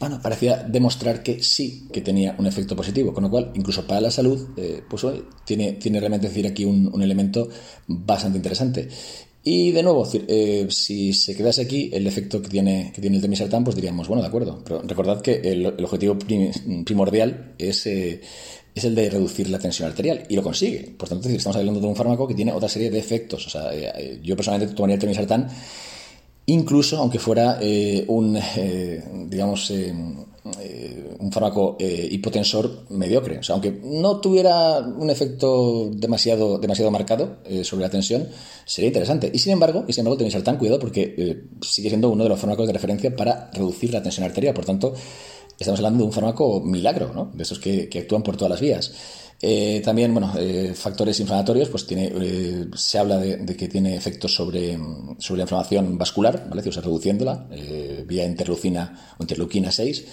bueno, 0.00 0.20
parecía 0.22 0.62
demostrar 0.62 1.22
que 1.22 1.42
sí 1.42 1.88
que 1.92 2.00
tenía 2.00 2.36
un 2.38 2.46
efecto 2.46 2.76
positivo, 2.76 3.12
con 3.12 3.24
lo 3.24 3.30
cual, 3.30 3.50
incluso 3.54 3.84
para 3.86 4.00
la 4.00 4.10
salud, 4.10 4.50
eh, 4.56 4.82
pues 4.88 5.04
tiene, 5.44 5.72
tiene 5.72 5.98
realmente 5.98 6.28
decir 6.28 6.46
aquí 6.46 6.64
un, 6.64 6.88
un, 6.92 7.02
elemento 7.02 7.48
bastante 7.86 8.38
interesante. 8.38 8.88
Y 9.44 9.70
de 9.72 9.82
nuevo, 9.82 10.06
eh, 10.12 10.66
si 10.70 11.12
se 11.12 11.36
quedase 11.36 11.62
aquí, 11.62 11.90
el 11.92 12.06
efecto 12.06 12.42
que 12.42 12.48
tiene, 12.48 12.92
que 12.94 13.00
tiene 13.00 13.16
el 13.16 13.22
temisartán, 13.22 13.64
pues 13.64 13.76
diríamos, 13.76 14.08
bueno, 14.08 14.22
de 14.22 14.28
acuerdo. 14.28 14.62
Pero 14.64 14.82
recordad 14.82 15.20
que 15.22 15.40
el, 15.42 15.66
objetivo 15.66 16.18
primordial 16.84 17.54
es, 17.56 17.86
eh, 17.86 18.20
es 18.74 18.84
el 18.84 18.94
de 18.94 19.10
reducir 19.10 19.48
la 19.48 19.58
tensión 19.58 19.88
arterial 19.88 20.24
y 20.28 20.34
lo 20.34 20.42
consigue. 20.42 20.94
Por 20.98 21.08
tanto, 21.08 21.28
estamos 21.28 21.56
hablando 21.56 21.80
de 21.80 21.86
un 21.86 21.96
fármaco 21.96 22.26
que 22.26 22.34
tiene 22.34 22.52
otra 22.52 22.68
serie 22.68 22.90
de 22.90 22.98
efectos. 22.98 23.46
O 23.46 23.50
sea, 23.50 23.70
eh, 23.72 24.20
yo 24.22 24.36
personalmente 24.36 24.74
tomaría 24.74 24.94
el 24.94 25.00
temisartán 25.00 25.48
incluso 26.46 26.96
aunque 26.96 27.18
fuera 27.18 27.58
un, 28.06 28.38
digamos, 29.28 29.70
eh, 29.70 29.92
un 31.18 31.32
fármaco 31.32 31.76
eh, 31.78 32.08
hipotensor 32.10 32.84
mediocre. 32.90 33.38
O 33.38 33.42
sea, 33.42 33.54
aunque 33.54 33.70
no 33.82 34.20
tuviera 34.20 34.80
un 34.80 35.10
efecto 35.10 35.90
demasiado, 35.92 36.58
demasiado 36.58 36.90
marcado 36.90 37.38
eh, 37.44 37.64
sobre 37.64 37.82
la 37.82 37.90
tensión, 37.90 38.28
sería 38.64 38.88
interesante. 38.88 39.30
Y 39.32 39.38
sin 39.38 39.52
embargo, 39.52 39.84
y 39.86 39.92
sin 39.92 40.02
embargo 40.02 40.18
tenéis 40.18 40.34
que 40.34 40.42
tan 40.42 40.58
cuidado 40.58 40.78
porque 40.78 41.44
sigue 41.60 41.88
siendo 41.88 42.10
uno 42.10 42.24
de 42.24 42.30
los 42.30 42.40
fármacos 42.40 42.66
de 42.66 42.72
referencia 42.72 43.14
para 43.14 43.50
reducir 43.52 43.92
la 43.92 44.02
tensión 44.02 44.24
arterial. 44.24 44.54
Por 44.54 44.64
tanto, 44.64 44.94
estamos 45.58 45.80
hablando 45.80 45.98
de 45.98 46.04
un 46.04 46.12
fármaco 46.12 46.60
milagro, 46.60 47.12
¿no? 47.12 47.30
De 47.34 47.42
esos 47.42 47.58
que, 47.58 47.88
actúan 47.98 48.22
por 48.22 48.36
todas 48.36 48.50
las 48.50 48.60
vías. 48.60 48.92
Eh, 49.40 49.80
también, 49.84 50.12
bueno, 50.12 50.32
eh, 50.36 50.72
factores 50.74 51.20
inflamatorios, 51.20 51.68
pues 51.68 51.86
tiene, 51.86 52.12
eh, 52.20 52.66
se 52.74 52.98
habla 52.98 53.18
de, 53.18 53.56
que 53.56 53.68
tiene 53.68 53.94
efectos 53.94 54.34
sobre, 54.34 54.76
sobre 55.18 55.38
la 55.38 55.44
inflamación 55.44 55.96
vascular, 55.96 56.48
¿vale? 56.48 56.68
O 56.68 56.72
sea, 56.72 56.82
reduciéndola 56.82 57.46
vía 58.06 58.24
interleucina 58.24 59.14
o 59.18 59.22
interleuquina 59.22 59.70
6. 59.70 60.04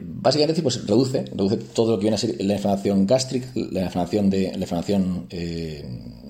básicamente, 0.00 0.62
pues 0.62 0.86
reduce, 0.86 1.24
reduce 1.32 1.56
todo 1.56 1.92
lo 1.92 1.98
que 1.98 2.04
viene 2.04 2.14
a 2.14 2.18
ser 2.18 2.42
la 2.42 2.54
inflamación 2.54 3.06
gástrica, 3.06 3.48
la 3.54 3.82
inflamación, 3.82 4.30
de, 4.30 4.52
la 4.52 4.58
inflamación 4.58 5.28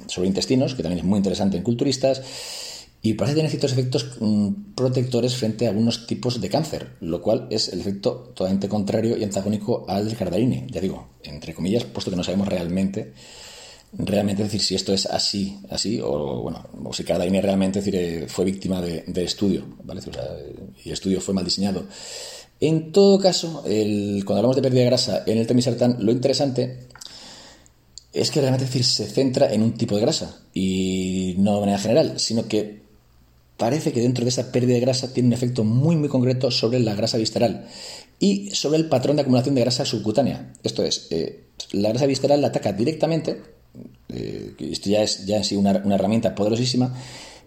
sobre 0.09 0.28
intestinos, 0.28 0.75
que 0.75 0.83
también 0.83 1.00
es 1.00 1.04
muy 1.04 1.18
interesante 1.18 1.56
en 1.56 1.62
culturistas 1.62 2.23
y 3.06 3.14
parece 3.14 3.36
tener 3.36 3.50
ciertos 3.50 3.70
efectos 3.70 4.16
mm, 4.18 4.75
protectores 4.75 5.36
frente 5.36 5.66
a 5.66 5.70
algunos 5.70 6.08
tipos 6.08 6.40
de 6.40 6.48
cáncer, 6.48 6.96
lo 7.00 7.22
cual 7.22 7.46
es 7.50 7.68
el 7.68 7.80
efecto 7.80 8.32
totalmente 8.34 8.68
contrario 8.68 9.16
y 9.16 9.22
antagónico 9.22 9.84
al 9.86 10.08
del 10.08 10.16
cardarine, 10.16 10.66
ya 10.68 10.80
digo, 10.80 11.06
entre 11.22 11.54
comillas, 11.54 11.84
puesto 11.84 12.10
que 12.10 12.16
no 12.16 12.25
sabemos 12.25 12.48
realmente 12.48 13.12
realmente 13.92 14.42
decir 14.42 14.60
si 14.60 14.75
esto 14.75 14.92
es 14.92 15.06
así, 15.06 15.56
así, 15.70 16.00
o 16.02 16.42
bueno, 16.42 16.66
o 16.84 16.92
si 16.92 17.04
Cardarine 17.04 17.40
realmente 17.40 17.80
eh, 17.84 18.26
fue 18.28 18.44
víctima 18.44 18.82
de, 18.82 19.04
estudio, 19.22 19.64
¿vale? 19.84 20.00
y 20.84 20.88
el 20.88 20.92
estudio 20.92 21.20
fue 21.20 21.32
mal 21.32 21.44
diseñado. 21.44 21.86
En 22.58 22.90
todo 22.90 23.20
caso, 23.20 23.62
cuando 23.62 24.36
hablamos 24.36 24.56
de 24.56 24.62
pérdida 24.62 24.80
de 24.80 24.86
grasa 24.86 25.22
en 25.26 25.38
el 25.38 25.46
temisartán, 25.46 25.98
lo 26.00 26.10
interesante 26.10 26.88
es 28.12 28.30
que 28.30 28.40
realmente 28.40 28.66
decir, 28.66 28.84
se 28.84 29.06
centra 29.06 29.52
en 29.52 29.62
un 29.62 29.75
tipo 29.75 29.94
de 29.94 30.00
grasa 30.00 30.40
y 30.52 31.36
no 31.38 31.54
de 31.54 31.60
manera 31.60 31.78
general, 31.78 32.18
sino 32.18 32.48
que 32.48 32.86
parece 33.56 33.92
que 33.92 34.00
dentro 34.00 34.25
de 34.25 34.30
esa 34.30 34.52
pérdida 34.52 34.75
de 34.75 34.80
grasa 34.80 35.12
tiene 35.12 35.28
un 35.28 35.32
efecto 35.32 35.64
muy 35.64 35.96
muy 35.96 36.08
concreto 36.08 36.50
sobre 36.50 36.78
la 36.80 36.94
grasa 36.94 37.18
visceral 37.18 37.66
y 38.18 38.50
sobre 38.50 38.78
el 38.78 38.88
patrón 38.88 39.16
de 39.16 39.22
acumulación 39.22 39.54
de 39.54 39.60
grasa 39.60 39.84
subcutánea. 39.84 40.52
Esto 40.62 40.82
es, 40.82 41.08
eh, 41.10 41.44
la 41.72 41.90
grasa 41.90 42.06
visceral 42.06 42.40
la 42.40 42.48
ataca 42.48 42.72
directamente, 42.72 43.42
eh, 44.08 44.54
esto 44.58 44.90
ya 44.90 45.02
es 45.02 45.26
ya 45.26 45.42
sí 45.42 45.56
una, 45.56 45.70
herramienta 45.72 46.34
poderosísima, 46.34 46.94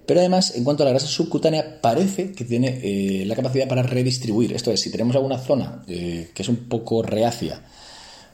pero 0.05 0.19
además, 0.19 0.55
en 0.55 0.63
cuanto 0.63 0.83
a 0.83 0.85
la 0.85 0.91
grasa 0.91 1.07
subcutánea, 1.07 1.81
parece 1.81 2.31
que 2.31 2.43
tiene 2.43 2.79
eh, 2.83 3.25
la 3.25 3.35
capacidad 3.35 3.67
para 3.67 3.83
redistribuir. 3.83 4.53
Esto 4.53 4.71
es, 4.71 4.79
si 4.79 4.89
tenemos 4.89 5.15
alguna 5.15 5.37
zona 5.37 5.83
que 5.85 6.31
es 6.35 6.49
un 6.49 6.67
poco 6.67 7.03
reacia 7.03 7.63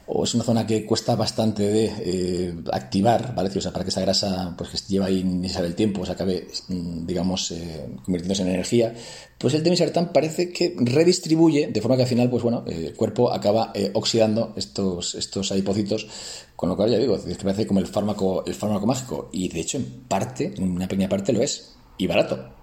o 0.08 0.24
es 0.24 0.34
una 0.36 0.44
zona 0.44 0.68
que 0.68 0.86
cuesta 0.86 1.16
bastante 1.16 1.64
de 1.64 1.92
eh, 2.00 2.56
activar, 2.72 3.34
¿vale? 3.36 3.50
O 3.56 3.62
sea, 3.62 3.72
para 3.72 3.84
que 3.84 3.90
esa 3.90 4.02
grasa 4.02 4.54
pues, 4.58 4.70
que 4.70 4.78
lleva 4.88 5.08
ahí 5.08 5.24
ni 5.24 5.50
sabe 5.50 5.68
el 5.68 5.76
tiempo, 5.76 6.06
se 6.06 6.12
acabe, 6.12 6.48
mm, 6.68 7.06
digamos, 7.06 7.52
eh, 7.52 7.88
convirtiéndose 8.04 8.44
en 8.44 8.50
energía, 8.50 8.94
pues 9.38 9.54
el 9.54 9.64
temisartán 9.64 10.14
parece 10.14 10.52
que 10.52 10.76
redistribuye, 10.78 11.68
de 11.68 11.82
forma 11.82 11.96
que 11.96 12.04
al 12.04 12.10
final, 12.10 12.30
pues 12.30 12.44
bueno, 12.44 12.64
eh, 12.68 12.88
el 12.88 12.96
cuerpo 12.96 13.32
acaba 13.32 13.74
oxidando 13.94 14.54
estos, 14.56 15.16
estos 15.16 15.52
adipocitos, 15.52 16.08
con 16.56 16.70
lo 16.70 16.76
cual 16.76 16.92
ya 16.92 16.98
digo, 16.98 17.16
es 17.16 17.24
que 17.24 17.44
parece 17.44 17.68
como 17.68 17.80
el 17.80 17.88
fármaco, 17.88 18.44
el 18.46 18.54
fármaco 18.54 18.86
mágico, 18.86 19.30
y 19.32 19.50
de 19.50 19.60
hecho, 19.60 19.78
en 19.78 20.04
parte, 20.08 20.54
en 20.56 20.72
una 20.72 20.88
pequeña 20.88 21.10
parte 21.10 21.34
lo 21.34 21.42
es, 21.42 21.74
y 21.98 22.08
barato. 22.08 22.55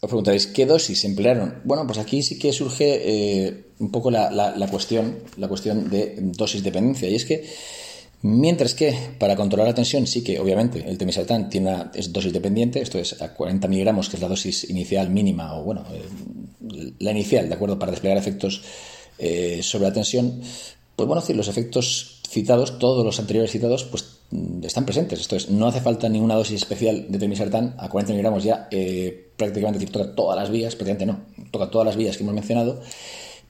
Os 0.00 0.06
preguntaréis, 0.06 0.46
¿qué 0.46 0.64
dosis 0.64 1.04
emplearon? 1.04 1.60
Bueno, 1.64 1.84
pues 1.84 1.98
aquí 1.98 2.22
sí 2.22 2.38
que 2.38 2.52
surge 2.52 2.86
eh, 3.02 3.64
un 3.80 3.90
poco 3.90 4.12
la, 4.12 4.54
cuestión, 4.70 5.18
la 5.36 5.48
cuestión 5.48 5.90
de 5.90 6.14
dosis 6.20 6.62
dependencia. 6.62 7.08
Y 7.08 7.16
es 7.16 7.24
que, 7.24 7.44
mientras 8.22 8.74
que 8.74 8.96
para 9.18 9.34
controlar 9.34 9.66
la 9.66 9.74
tensión 9.74 10.06
sí 10.06 10.22
que, 10.22 10.38
obviamente, 10.38 10.88
el 10.88 10.98
temisartán 10.98 11.50
tiene 11.50 11.70
una, 11.70 11.90
es 11.94 12.12
dosis 12.12 12.32
dependiente, 12.32 12.80
esto 12.80 13.00
es 13.00 13.20
a 13.20 13.34
40 13.34 13.66
miligramos, 13.66 14.08
que 14.08 14.16
es 14.16 14.22
la 14.22 14.28
dosis 14.28 14.70
inicial 14.70 15.10
mínima, 15.10 15.58
o 15.58 15.64
bueno, 15.64 15.84
eh, 15.92 16.92
la 17.00 17.10
inicial, 17.10 17.48
¿de 17.48 17.54
acuerdo?, 17.56 17.76
para 17.80 17.90
desplegar 17.90 18.18
efectos 18.18 18.62
eh, 19.18 19.60
sobre 19.64 19.88
la 19.88 19.92
tensión, 19.92 20.40
pues 20.94 21.08
bueno, 21.08 21.24
los 21.26 21.48
efectos 21.48 22.22
citados, 22.28 22.78
todos 22.78 23.04
los 23.04 23.18
anteriores 23.18 23.50
citados, 23.50 23.82
pues 23.82 24.17
están 24.62 24.84
presentes. 24.84 25.20
Esto 25.20 25.36
es, 25.36 25.50
no 25.50 25.66
hace 25.66 25.80
falta 25.80 26.08
ninguna 26.08 26.34
dosis 26.34 26.56
especial 26.56 27.06
de 27.08 27.18
temisartán, 27.18 27.74
a 27.78 27.88
40 27.88 28.12
miligramos 28.12 28.44
ya 28.44 28.68
prácticamente 29.36 29.86
toca 29.86 30.14
todas 30.14 30.36
las 30.36 30.50
vías, 30.50 30.74
prácticamente 30.76 31.06
no, 31.06 31.50
toca 31.50 31.70
todas 31.70 31.86
las 31.86 31.96
vías 31.96 32.16
que 32.16 32.24
hemos 32.24 32.34
mencionado 32.34 32.80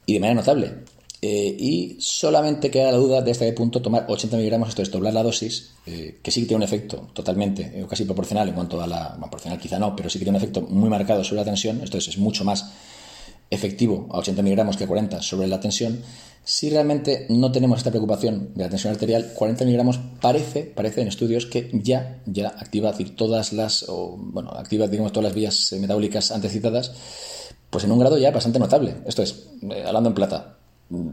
y 0.06 0.14
de 0.14 0.20
manera 0.20 0.40
notable. 0.40 0.72
Eh, 1.20 1.56
y 1.58 1.96
solamente 1.98 2.70
queda 2.70 2.92
la 2.92 2.98
duda 2.98 3.20
de 3.22 3.32
hasta 3.32 3.44
qué 3.44 3.52
punto 3.52 3.82
tomar 3.82 4.06
80 4.08 4.36
miligramos, 4.36 4.68
esto 4.68 4.82
es 4.82 4.90
doblar 4.90 5.12
la 5.12 5.24
dosis, 5.24 5.72
eh, 5.84 6.20
que 6.22 6.30
sí 6.30 6.42
que 6.42 6.46
tiene 6.46 6.58
un 6.58 6.62
efecto 6.62 7.08
totalmente, 7.12 7.62
eh, 7.74 7.84
casi 7.90 8.04
proporcional 8.04 8.48
en 8.48 8.54
cuanto 8.54 8.80
a 8.80 8.86
la, 8.86 9.16
proporcional 9.18 9.58
quizá 9.58 9.80
no, 9.80 9.96
pero 9.96 10.08
sí 10.08 10.20
que 10.20 10.24
tiene 10.24 10.38
un 10.38 10.44
efecto 10.44 10.60
muy 10.60 10.88
marcado 10.88 11.24
sobre 11.24 11.40
la 11.40 11.44
tensión, 11.46 11.80
esto 11.82 11.98
es, 11.98 12.16
mucho 12.18 12.44
más 12.44 12.72
efectivo 13.50 14.08
a 14.10 14.18
80 14.18 14.42
miligramos 14.42 14.76
que 14.76 14.84
a 14.84 14.86
40 14.86 15.22
sobre 15.22 15.46
la 15.46 15.60
tensión, 15.60 16.00
si 16.44 16.70
realmente 16.70 17.26
no 17.28 17.52
tenemos 17.52 17.78
esta 17.78 17.90
preocupación 17.90 18.54
de 18.54 18.64
la 18.64 18.70
tensión 18.70 18.92
arterial, 18.92 19.32
40 19.34 19.64
miligramos 19.64 20.00
parece, 20.20 20.62
parece 20.62 21.02
en 21.02 21.08
estudios 21.08 21.46
que 21.46 21.70
ya, 21.72 22.20
ya 22.26 22.48
activa 22.48 22.94
todas 23.16 23.52
las, 23.52 23.84
o, 23.88 24.16
bueno, 24.18 24.50
activa 24.52 24.86
digamos, 24.86 25.12
todas 25.12 25.24
las 25.24 25.34
vías 25.34 25.74
metabólicas 25.78 26.30
antes 26.30 26.52
citadas, 26.52 26.92
pues 27.70 27.84
en 27.84 27.92
un 27.92 27.98
grado 27.98 28.16
ya 28.16 28.30
bastante 28.30 28.58
notable. 28.58 28.96
Esto 29.06 29.22
es, 29.22 29.48
eh, 29.70 29.84
hablando 29.86 30.08
en 30.08 30.14
plata, 30.14 30.56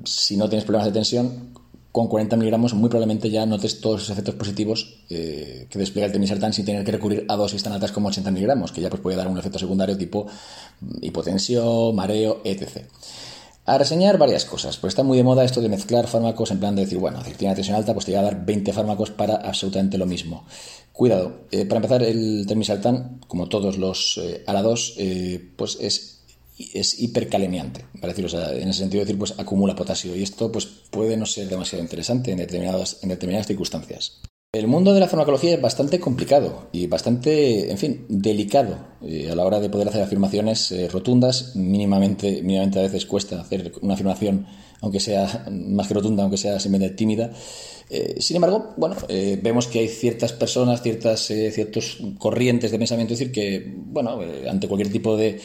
si 0.06 0.38
no 0.38 0.48
tienes 0.48 0.63
problemas 0.63 0.88
de 0.88 0.94
tensión, 0.94 1.54
con 1.95 2.09
40 2.09 2.35
miligramos 2.35 2.73
muy 2.73 2.89
probablemente 2.89 3.29
ya 3.29 3.45
notes 3.45 3.79
todos 3.79 4.01
los 4.01 4.09
efectos 4.09 4.35
positivos 4.35 4.99
eh, 5.09 5.65
que 5.69 5.79
despliega 5.79 6.07
el 6.07 6.11
temisartán 6.11 6.51
sin 6.51 6.65
tener 6.65 6.83
que 6.83 6.91
recurrir 6.91 7.25
a 7.29 7.37
dosis 7.37 7.63
tan 7.63 7.71
altas 7.71 7.93
como 7.93 8.09
80 8.09 8.31
miligramos, 8.31 8.73
que 8.73 8.81
ya 8.81 8.89
pues 8.89 9.01
puede 9.01 9.15
dar 9.15 9.29
un 9.29 9.37
efecto 9.37 9.59
secundario 9.59 9.97
tipo 9.97 10.27
hipotensión, 10.99 11.95
mareo, 11.95 12.41
etc. 12.43 12.83
A 13.65 13.77
reseñar 13.77 14.17
varias 14.17 14.43
cosas, 14.43 14.75
pues 14.75 14.91
está 14.91 15.03
muy 15.03 15.15
de 15.15 15.23
moda 15.23 15.45
esto 15.45 15.61
de 15.61 15.69
mezclar 15.69 16.07
fármacos 16.07 16.51
en 16.51 16.59
plan 16.59 16.75
de 16.75 16.81
decir, 16.81 16.97
bueno, 16.97 17.23
si 17.23 17.31
tiene 17.31 17.55
tensión 17.55 17.77
alta, 17.77 17.93
pues 17.93 18.05
te 18.05 18.11
voy 18.11 18.19
a 18.19 18.23
dar 18.23 18.45
20 18.45 18.73
fármacos 18.73 19.11
para 19.11 19.35
absolutamente 19.35 19.97
lo 19.97 20.05
mismo. 20.05 20.43
Cuidado, 20.91 21.45
eh, 21.49 21.63
para 21.63 21.77
empezar, 21.77 22.03
el 22.03 22.43
termisaltán, 22.45 23.21
como 23.29 23.47
todos 23.47 23.77
los 23.77 24.19
eh, 24.21 24.43
ARA2, 24.45 24.93
eh, 24.97 25.51
pues 25.55 25.77
es, 25.79 26.14
es 26.57 27.00
hipercalemiante, 27.00 27.85
para 28.00 28.13
decir, 28.13 28.25
o 28.25 28.29
sea, 28.29 28.53
en 28.53 28.69
ese 28.69 28.79
sentido 28.79 29.01
de 29.01 29.05
decir, 29.05 29.19
pues 29.19 29.33
acumula 29.38 29.75
potasio 29.75 30.15
y 30.15 30.24
esto 30.24 30.51
pues 30.51 30.65
puede 30.65 31.17
no 31.17 31.25
ser 31.25 31.50
demasiado 31.50 31.83
interesante 31.83 32.31
en 32.31 32.38
determinadas, 32.38 33.00
en 33.01 33.09
determinadas 33.09 33.47
circunstancias. 33.47 34.21
El 34.55 34.67
mundo 34.67 34.93
de 34.93 35.01
la 35.01 35.09
farmacología 35.09 35.55
es 35.55 35.62
bastante 35.62 36.00
complicado 36.00 36.69
y 36.71 36.88
bastante, 36.88 37.69
en 37.69 37.77
fin, 37.77 38.05
delicado 38.07 38.77
eh, 39.05 39.29
a 39.29 39.35
la 39.35 39.43
hora 39.43 39.59
de 39.59 39.69
poder 39.69 39.89
hacer 39.89 40.01
afirmaciones 40.01 40.71
eh, 40.71 40.88
rotundas. 40.88 41.57
Mínimamente, 41.57 42.41
mínimamente 42.41 42.79
a 42.79 42.83
veces 42.83 43.05
cuesta 43.05 43.41
hacer 43.41 43.74
una 43.81 43.95
afirmación, 43.95 44.47
aunque 44.79 45.01
sea 45.01 45.45
más 45.51 45.89
que 45.89 45.93
rotunda, 45.93 46.24
aunque 46.24 46.38
sea 46.38 46.57
simplemente 46.62 46.95
tímida. 46.95 47.31
Eh, 47.89 48.15
sin 48.19 48.38
embargo, 48.38 48.74
bueno, 48.77 48.95
vemos 49.43 49.67
que 49.67 49.79
hay 49.79 49.89
ciertas 49.89 50.31
personas, 50.31 50.81
ciertas, 50.81 51.19
ciertos 51.25 51.97
corrientes 52.17 52.71
de 52.71 52.77
pensamiento, 52.77 53.13
es 53.13 53.19
decir, 53.19 53.33
que, 53.33 53.74
bueno, 53.75 54.21
ante 54.50 54.69
cualquier 54.69 54.89
tipo 54.89 55.17
de 55.17 55.41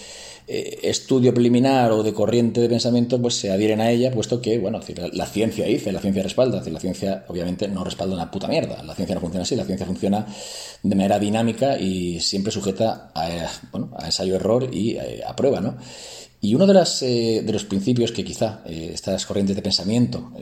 eh, 0.47 0.81
estudio 0.83 1.33
preliminar 1.33 1.93
o 1.93 2.03
de 2.03 2.13
corriente 2.13 2.61
de 2.61 2.69
pensamiento, 2.69 3.21
pues 3.21 3.35
se 3.35 3.51
adhieren 3.51 3.81
a 3.81 3.91
ella, 3.91 4.11
puesto 4.11 4.41
que, 4.41 4.59
bueno, 4.59 4.81
la, 5.13 5.27
ciencia 5.27 5.67
dice, 5.67 5.93
la 5.93 6.01
ciencia 6.01 6.23
respalda, 6.23 6.63
la 6.69 6.81
ciencia 6.81 7.25
obviamente 7.29 7.69
no 7.69 7.85
respalda 7.85 8.15
una 8.15 8.31
puta 8.31 8.49
mierda, 8.49 8.83
la 8.83 8.95
ciencia 8.95 9.15
no 9.15 9.21
funciona 9.21 9.43
así, 9.43 9.57
la 9.57 9.65
ciencia 9.65 9.87
funciona 9.87 10.27
de 10.83 10.95
manera 10.95 11.19
dinámica 11.19 11.79
y 11.79 12.21
siempre 12.21 12.53
sujeta 12.53 13.11
a, 13.15 13.49
bueno, 13.71 13.91
a 13.97 14.07
ensayo-error 14.07 14.69
y 14.73 14.97
eh, 14.97 15.23
a, 15.27 15.37
prueba, 15.37 15.61
¿no? 15.61 15.77
Y 16.41 16.55
uno 16.55 16.67
de, 16.67 16.73
las, 16.75 17.03
eh, 17.03 17.43
de 17.45 17.53
los 17.53 17.65
principios 17.65 18.13
que 18.13 18.25
quizá 18.25 18.63
estas 18.67 19.27
corrientes 19.27 19.55
de 19.55 19.61
pensamiento 19.61 20.33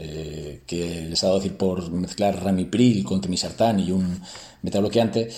que 0.64 1.06
les 1.10 1.24
ha 1.24 1.26
dado 1.26 1.40
decir 1.40 1.56
por 1.56 1.90
mezclar 1.90 2.40
ramipril 2.40 3.04
con 3.04 3.20
temisartán 3.20 3.80
y 3.80 3.90
un 3.90 4.20
metabloqueante, 4.62 5.28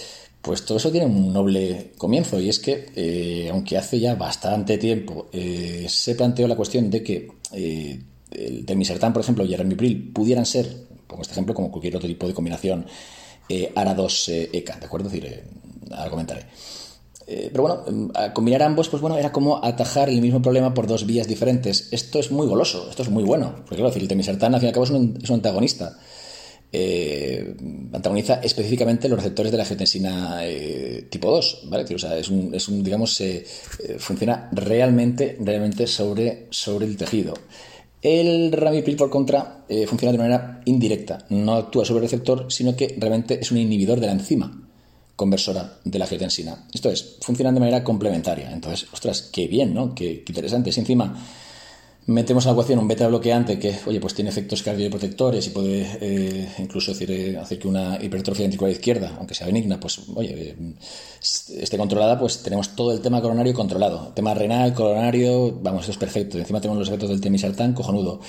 pues 0.43 0.65
todo 0.65 0.79
eso 0.79 0.91
tiene 0.91 1.07
un 1.07 1.33
noble 1.33 1.93
comienzo 1.99 2.41
y 2.41 2.49
es 2.49 2.59
que, 2.59 2.91
eh, 2.97 3.49
aunque 3.51 3.77
hace 3.77 4.01
ya 4.01 4.15
bastante 4.15 4.79
tiempo 4.79 5.29
eh, 5.33 5.87
se 5.89 6.15
planteó 6.15 6.49
la 6.49 6.57
cuestión 6.57 6.91
de 6.91 7.03
que 7.03 7.29
eh, 7.53 8.03
el 8.31 8.65
Temisertán, 8.65 9.13
por 9.13 9.23
ejemplo, 9.23 9.45
y 9.45 9.53
el 9.53 9.59
Ramipril 9.59 10.13
pudieran 10.13 10.47
ser, 10.47 10.87
pongo 11.07 11.23
este 11.23 11.33
ejemplo, 11.33 11.55
como 11.55 11.71
cualquier 11.71 11.97
otro 11.97 12.09
tipo 12.09 12.27
de 12.27 12.35
combinación 12.35 12.87
ARA2-ECA, 13.51 14.79
¿de 14.79 14.87
acuerdo? 14.87 15.11
Decir, 15.11 15.43
ahora 15.91 16.09
comentaré. 16.09 16.47
pero 17.27 17.63
bueno, 17.63 18.13
combinar 18.33 18.63
ambos, 18.63 18.89
pues 18.89 19.03
bueno, 19.03 19.19
era 19.19 19.33
como 19.33 19.63
atajar 19.65 20.09
el 20.09 20.23
mismo 20.23 20.41
problema 20.41 20.73
por 20.73 20.87
dos 20.87 21.05
vías 21.05 21.27
diferentes. 21.27 21.89
Esto 21.91 22.21
es 22.21 22.31
muy 22.31 22.47
goloso, 22.47 22.89
esto 22.89 23.03
es 23.03 23.11
muy 23.11 23.25
bueno, 23.25 23.57
porque 23.67 23.83
claro, 23.83 23.93
el 23.95 24.07
Temisertán 24.07 24.55
al 24.55 24.61
fin 24.61 24.69
y 24.69 24.69
al 24.69 24.75
cabo 24.75 24.85
es 24.85 24.91
es 24.91 25.31
un 25.31 25.35
antagonista 25.35 25.99
eh, 26.73 27.57
antagoniza 27.93 28.35
específicamente 28.43 29.09
los 29.09 29.19
receptores 29.19 29.51
de 29.51 29.59
la 29.59 29.65
angiotensina 29.65 30.47
eh, 30.47 31.09
tipo 31.11 31.31
2, 31.31 31.63
¿vale? 31.65 31.95
O 31.95 31.99
sea, 31.99 32.17
es 32.17 32.29
un, 32.29 32.55
es 32.55 32.69
un 32.69 32.85
digamos, 32.85 33.21
eh, 33.21 33.45
funciona 33.99 34.49
realmente, 34.53 35.37
realmente 35.41 35.87
sobre, 35.87 36.47
sobre 36.51 36.87
el 36.87 36.97
tejido. 36.97 37.35
El 38.03 38.53
ramipril, 38.53 38.97
por 38.97 39.11
contra, 39.11 39.65
funciona 39.87 40.13
de 40.13 40.19
manera 40.19 40.63
indirecta, 40.65 41.27
no 41.29 41.53
actúa 41.53 41.85
sobre 41.85 41.99
el 41.99 42.11
receptor, 42.11 42.47
sino 42.51 42.75
que 42.75 42.95
realmente 42.97 43.39
es 43.41 43.51
un 43.51 43.59
inhibidor 43.59 44.01
de 44.01 44.07
la 44.07 44.13
enzima 44.13 44.71
conversora 45.17 45.81
de 45.85 45.99
la 45.99 46.07
angiotensina. 46.07 46.67
Esto 46.73 46.89
es, 46.89 47.19
funcionan 47.21 47.53
de 47.53 47.61
manera 47.61 47.85
complementaria. 47.85 48.51
Entonces, 48.51 48.89
ostras, 48.91 49.29
qué 49.31 49.49
bien, 49.49 49.75
¿no? 49.75 49.95
Qué, 49.95 50.23
qué 50.25 50.33
interesante. 50.33 50.73
Si 50.73 50.81
encima 50.81 51.15
metemos 52.11 52.45
a 52.45 52.49
la 52.49 52.53
ecuación 52.55 52.79
un 52.81 52.89
beta 52.89 53.07
bloqueante 53.07 53.59
que, 53.59 53.79
oye, 53.87 54.01
pues 54.01 54.15
tiene 54.15 54.31
efectos 54.31 54.63
cardioprotectores 54.63 55.47
y 55.47 55.51
puede 55.51 55.87
eh, 56.01 56.49
incluso 56.59 56.91
decir, 56.91 57.11
eh, 57.11 57.39
hacer 57.39 57.59
que 57.59 57.69
una 57.69 58.03
hipertrofia 58.03 58.43
ventricular 58.43 58.73
izquierda, 58.73 59.15
aunque 59.17 59.35
sea 59.35 59.47
benigna, 59.47 59.79
pues, 59.79 60.01
oye, 60.15 60.51
eh, 60.51 60.57
esté 61.21 61.79
controlada, 61.79 62.19
pues 62.19 62.43
tenemos 62.43 62.75
todo 62.75 62.93
el 62.93 63.01
tema 63.01 63.21
coronario 63.23 63.55
controlado. 63.55 64.13
tema 64.15 64.35
renal, 64.35 64.75
coronario, 64.75 65.57
vamos, 65.63 65.85
eso 65.85 65.93
es 65.93 65.99
perfecto. 65.99 66.37
Encima 66.37 66.61
tenemos 66.61 66.81
los 66.81 66.89
efectos 66.89 67.11
del 67.11 67.21
temisartán, 67.21 67.75
cojonudo. 67.75 68.21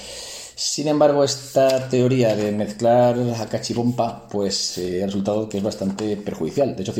Sin 0.55 0.87
embargo, 0.87 1.23
esta 1.23 1.89
teoría 1.89 2.35
de 2.35 2.51
mezclar 2.51 3.17
a 3.39 3.47
cachipompa, 3.47 4.27
pues 4.29 4.77
ha 4.77 5.05
resultado 5.05 5.49
que 5.49 5.57
es 5.57 5.63
bastante 5.63 6.17
perjudicial. 6.17 6.75
De 6.75 6.83
hecho, 6.83 6.93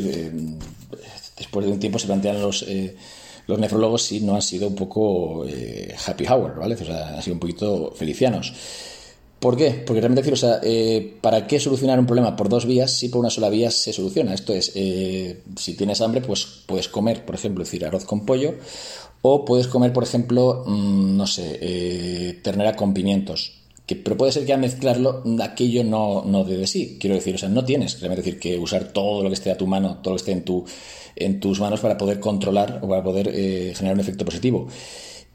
después 1.38 1.66
de 1.66 1.72
un 1.72 1.80
tiempo 1.80 2.00
se 2.00 2.08
plantean 2.08 2.42
los 2.42 2.66
los 3.48 3.60
nefrólogos 3.60 4.04
sí 4.04 4.22
no 4.22 4.36
han 4.36 4.42
sido 4.42 4.68
un 4.68 4.76
poco 4.76 5.46
eh, 5.48 5.94
happy 6.06 6.26
hour, 6.28 6.60
¿vale? 6.60 6.76
O 6.76 6.86
sea, 6.86 7.16
han 7.16 7.22
sido 7.22 7.36
un 7.36 7.40
poquito 7.40 7.94
felicianos. 7.96 8.54
¿Por 9.40 9.58
qué? 9.58 9.84
Porque 9.86 10.02
realmente 10.02 10.22
decir, 10.22 10.34
o 10.34 10.38
sea, 10.38 10.60
eh, 10.62 11.18
¿para 11.20 11.48
qué 11.48 11.60
solucionar 11.60 12.00
un 12.00 12.06
problema 12.06 12.36
por 12.36 12.48
dos 12.48 12.66
vías 12.68 12.92
si 12.92 13.10
por 13.10 13.22
una 13.22 13.32
sola 13.32 13.50
vía 13.50 13.72
se 13.72 13.92
soluciona? 13.92 14.36
Esto 14.36 14.54
es, 14.54 14.72
eh, 14.76 15.42
si 15.58 15.76
tienes 15.76 16.00
hambre, 16.02 16.22
pues 16.22 16.46
puedes 16.68 16.88
comer, 16.88 17.26
por 17.26 17.36
ejemplo, 17.36 17.64
decir, 17.64 17.84
arroz 17.84 18.06
con 18.06 18.26
pollo, 18.26 18.54
o 19.24 19.44
puedes 19.44 19.68
comer, 19.68 19.94
por 19.94 20.04
ejemplo, 20.04 20.64
mm, 20.68 21.18
no 21.18 21.26
sé, 21.26 22.40
ternera 22.44 22.76
con 22.76 22.94
pimientos. 22.94 23.62
Pero 23.96 24.18
puede 24.18 24.32
ser 24.32 24.46
que 24.46 24.54
al 24.54 24.60
mezclarlo 24.60 25.24
aquello 25.42 25.84
no, 25.84 26.24
no 26.26 26.44
dé 26.44 26.58
de 26.58 26.68
sí. 26.68 26.98
Quiero 27.00 27.16
decir, 27.16 27.36
o 27.36 27.38
sea, 27.38 27.50
no 27.50 27.66
tienes 27.66 28.00
realmente 28.00 28.24
decir 28.24 28.40
que 28.40 28.58
usar 28.58 28.94
todo 28.94 29.24
lo 29.24 29.30
que 29.30 29.36
esté 29.36 29.52
a 29.52 29.58
tu 29.58 29.68
mano, 29.68 29.98
todo 30.02 30.14
lo 30.14 30.18
que 30.18 30.22
esté 30.22 30.32
en 30.32 30.46
tu 30.46 30.66
en 31.26 31.40
tus 31.40 31.60
manos 31.60 31.80
para 31.80 31.98
poder 31.98 32.20
controlar 32.20 32.80
o 32.82 32.88
para 32.88 33.04
poder 33.04 33.30
eh, 33.34 33.74
generar 33.76 33.96
un 33.96 34.02
efecto 34.02 34.26
positivo. 34.26 34.68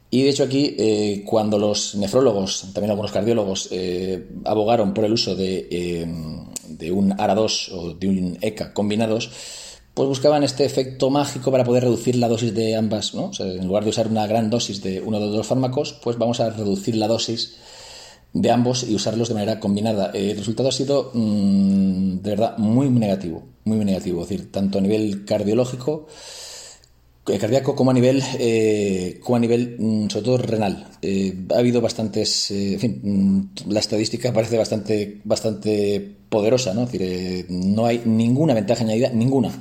Y 0.09 0.23
de 0.23 0.29
hecho 0.29 0.43
aquí, 0.43 0.75
eh, 0.77 1.23
cuando 1.25 1.59
los 1.59 1.95
nefrólogos, 1.95 2.69
también 2.73 2.91
algunos 2.91 3.11
cardiólogos, 3.11 3.69
eh, 3.71 4.27
abogaron 4.45 4.93
por 4.93 5.03
el 5.03 5.11
uso 5.11 5.35
de, 5.35 6.07
de 6.67 6.91
un 6.91 7.11
ARA2 7.11 7.71
o 7.73 7.93
de 7.93 8.07
un 8.07 8.37
ECA 8.41 8.73
combinados, 8.73 9.29
pues 9.93 10.07
buscaban 10.07 10.43
este 10.43 10.63
efecto 10.63 11.09
mágico 11.09 11.51
para 11.51 11.63
poder 11.63 11.83
reducir 11.83 12.15
la 12.15 12.27
dosis 12.29 12.53
de 12.53 12.75
ambas, 12.75 13.15
¿no? 13.15 13.31
en 13.39 13.67
lugar 13.67 13.83
de 13.83 13.89
usar 13.89 14.07
una 14.07 14.27
gran 14.27 14.49
dosis 14.49 14.81
de 14.83 15.01
uno 15.01 15.19
de 15.19 15.25
los 15.25 15.35
dos 15.35 15.47
fármacos, 15.47 15.99
pues 16.03 16.17
vamos 16.17 16.39
a 16.39 16.51
reducir 16.51 16.95
la 16.95 17.07
dosis 17.07 17.57
de 18.33 18.51
ambos 18.51 18.83
y 18.83 18.95
usarlos 18.95 19.29
de 19.29 19.33
manera 19.35 19.59
combinada. 19.59 20.11
el 20.13 20.37
resultado 20.37 20.69
ha 20.69 20.71
sido 20.71 21.11
mm, 21.13 22.21
de 22.21 22.29
verdad 22.29 22.57
muy 22.57 22.89
negativo 22.89 23.43
muy 23.67 23.85
negativo, 23.85 24.23
es 24.23 24.29
decir, 24.29 24.51
tanto 24.51 24.79
a 24.79 24.81
nivel 24.81 25.25
cardiológico, 25.25 26.07
eh, 27.27 27.37
cardíaco 27.37 27.75
como 27.75 27.91
a 27.91 27.93
nivel, 27.93 28.23
eh, 28.39 29.19
como 29.21 29.35
a 29.35 29.39
nivel 29.39 29.75
mm, 29.77 30.09
sobre 30.09 30.25
todo 30.25 30.37
renal. 30.37 30.87
Eh, 31.01 31.35
ha 31.53 31.59
habido 31.59 31.81
bastantes, 31.81 32.49
en 32.51 32.79
fin, 32.79 33.01
mm, 33.03 33.69
la 33.69 33.79
estadística 33.79 34.33
parece 34.33 34.57
bastante, 34.57 35.21
bastante 35.23 36.15
poderosa, 36.29 36.73
¿no? 36.73 36.85
Decir, 36.85 37.45
no 37.49 37.85
hay 37.85 38.01
ninguna 38.05 38.53
ventaja 38.53 38.83
añadida, 38.83 39.09
ninguna. 39.09 39.51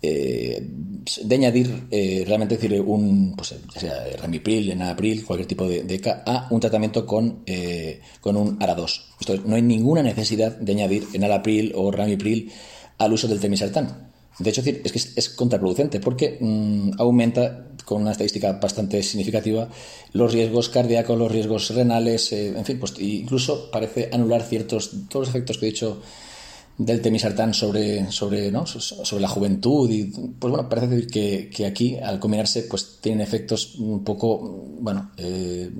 De 0.00 1.34
añadir 1.34 1.88
realmente 2.26 2.56
decir 2.56 2.80
un 2.80 3.34
pues 3.36 3.54
sea 3.76 4.04
ramipril, 4.20 4.70
enapril, 4.70 5.24
cualquier 5.24 5.48
tipo 5.48 5.68
de, 5.68 5.82
de 5.82 6.00
a 6.26 6.46
un 6.50 6.60
tratamiento 6.60 7.04
con, 7.04 7.44
con 8.20 8.36
un 8.36 8.58
ARA2. 8.58 9.02
Esto, 9.20 9.36
no 9.44 9.56
hay 9.56 9.62
ninguna 9.62 10.02
necesidad 10.02 10.56
de 10.56 10.72
añadir 10.72 11.08
enalapril 11.12 11.72
o 11.74 11.90
ramipril 11.90 12.52
al 12.98 13.12
uso 13.12 13.26
del 13.26 13.40
temisartán. 13.40 14.08
De 14.38 14.50
hecho, 14.50 14.60
es 14.60 14.92
que 14.92 14.98
es 15.16 15.28
contraproducente 15.30 15.98
porque 15.98 16.38
mm, 16.40 16.92
aumenta 16.98 17.66
con 17.84 18.02
una 18.02 18.12
estadística 18.12 18.52
bastante 18.52 19.02
significativa 19.02 19.68
los 20.12 20.32
riesgos 20.32 20.68
cardíacos, 20.68 21.18
los 21.18 21.32
riesgos 21.32 21.70
renales, 21.74 22.32
eh, 22.32 22.48
en 22.56 22.64
fin, 22.64 22.78
pues 22.78 22.94
incluso 23.00 23.70
parece 23.70 24.10
anular 24.12 24.42
ciertos, 24.42 24.90
todos 25.08 25.26
los 25.26 25.28
efectos 25.30 25.58
que 25.58 25.66
he 25.66 25.70
dicho 25.70 26.00
del 26.78 27.02
temisartán 27.02 27.52
sobre, 27.52 28.10
sobre, 28.12 28.52
¿no? 28.52 28.64
sobre 28.66 29.20
la 29.20 29.28
juventud 29.28 29.90
y 29.90 30.04
pues 30.38 30.50
bueno, 30.50 30.68
parece 30.68 30.86
decir 30.86 31.10
que, 31.10 31.50
que, 31.50 31.66
aquí 31.66 31.96
al 31.96 32.20
combinarse 32.20 32.62
pues 32.62 32.98
tienen 33.00 33.20
efectos 33.20 33.74
un 33.74 34.04
poco, 34.04 34.38
bueno, 34.80 35.10
eh, 35.16 35.70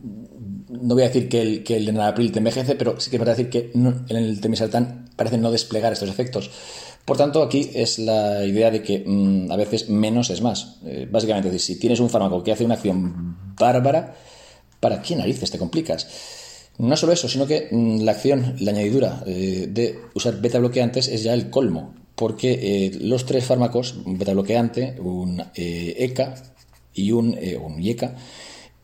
no 0.69 0.95
voy 0.95 1.05
a 1.05 1.07
decir 1.07 1.29
que 1.29 1.41
el, 1.41 1.63
que 1.63 1.77
el 1.77 1.89
enalapril 1.89 2.33
te 2.33 2.39
envejece, 2.39 2.75
pero 2.75 2.99
sí 3.01 3.11
que 3.11 3.19
parece 3.19 3.45
decir 3.45 3.51
que 3.51 3.71
en 3.79 4.17
el 4.17 4.41
temisartán 4.41 5.09
parece 5.15 5.39
no 5.39 5.53
desplegar 5.53 5.93
estos 5.93 6.09
efectos. 6.11 6.51
Por 7.05 7.17
tanto, 7.17 7.43
aquí 7.43 7.71
es 7.73 7.99
la 7.99 8.45
idea 8.45 8.71
de 8.71 8.83
que 8.83 9.03
mm, 9.07 9.51
a 9.51 9.57
veces 9.57 9.89
menos 9.89 10.29
es 10.29 10.43
más. 10.43 10.77
Eh, 10.85 11.09
básicamente, 11.11 11.59
si 11.59 11.79
tienes 11.79 12.01
un 12.01 12.11
fármaco 12.11 12.43
que 12.43 12.53
hace 12.53 12.65
una 12.65 12.75
acción 12.75 13.55
bárbara, 13.59 14.15
¿para 14.79 15.01
qué 15.01 15.17
narices 15.17 15.51
te 15.51 15.59
complicas? 15.59 16.07
No 16.79 16.97
solo 16.97 17.13
eso, 17.13 17.29
sino 17.29 17.47
que 17.47 17.69
mm, 17.71 18.03
la 18.03 18.13
acción, 18.13 18.57
la 18.61 18.71
añadidura 18.71 19.23
eh, 19.27 19.67
de 19.69 19.99
usar 20.15 20.41
beta 20.41 20.59
bloqueantes 20.59 21.09
es 21.09 21.23
ya 21.23 21.35
el 21.35 21.51
colmo, 21.51 21.95
porque 22.15 22.53
eh, 22.87 22.99
los 23.01 23.27
tres 23.27 23.45
fármacos, 23.45 23.95
un 24.05 24.19
beta 24.19 24.33
bloqueante, 24.33 24.97
un 25.01 25.43
ECA 25.55 26.35
y 26.95 27.13
un, 27.13 27.37
un 27.63 27.83
IECA 27.83 28.17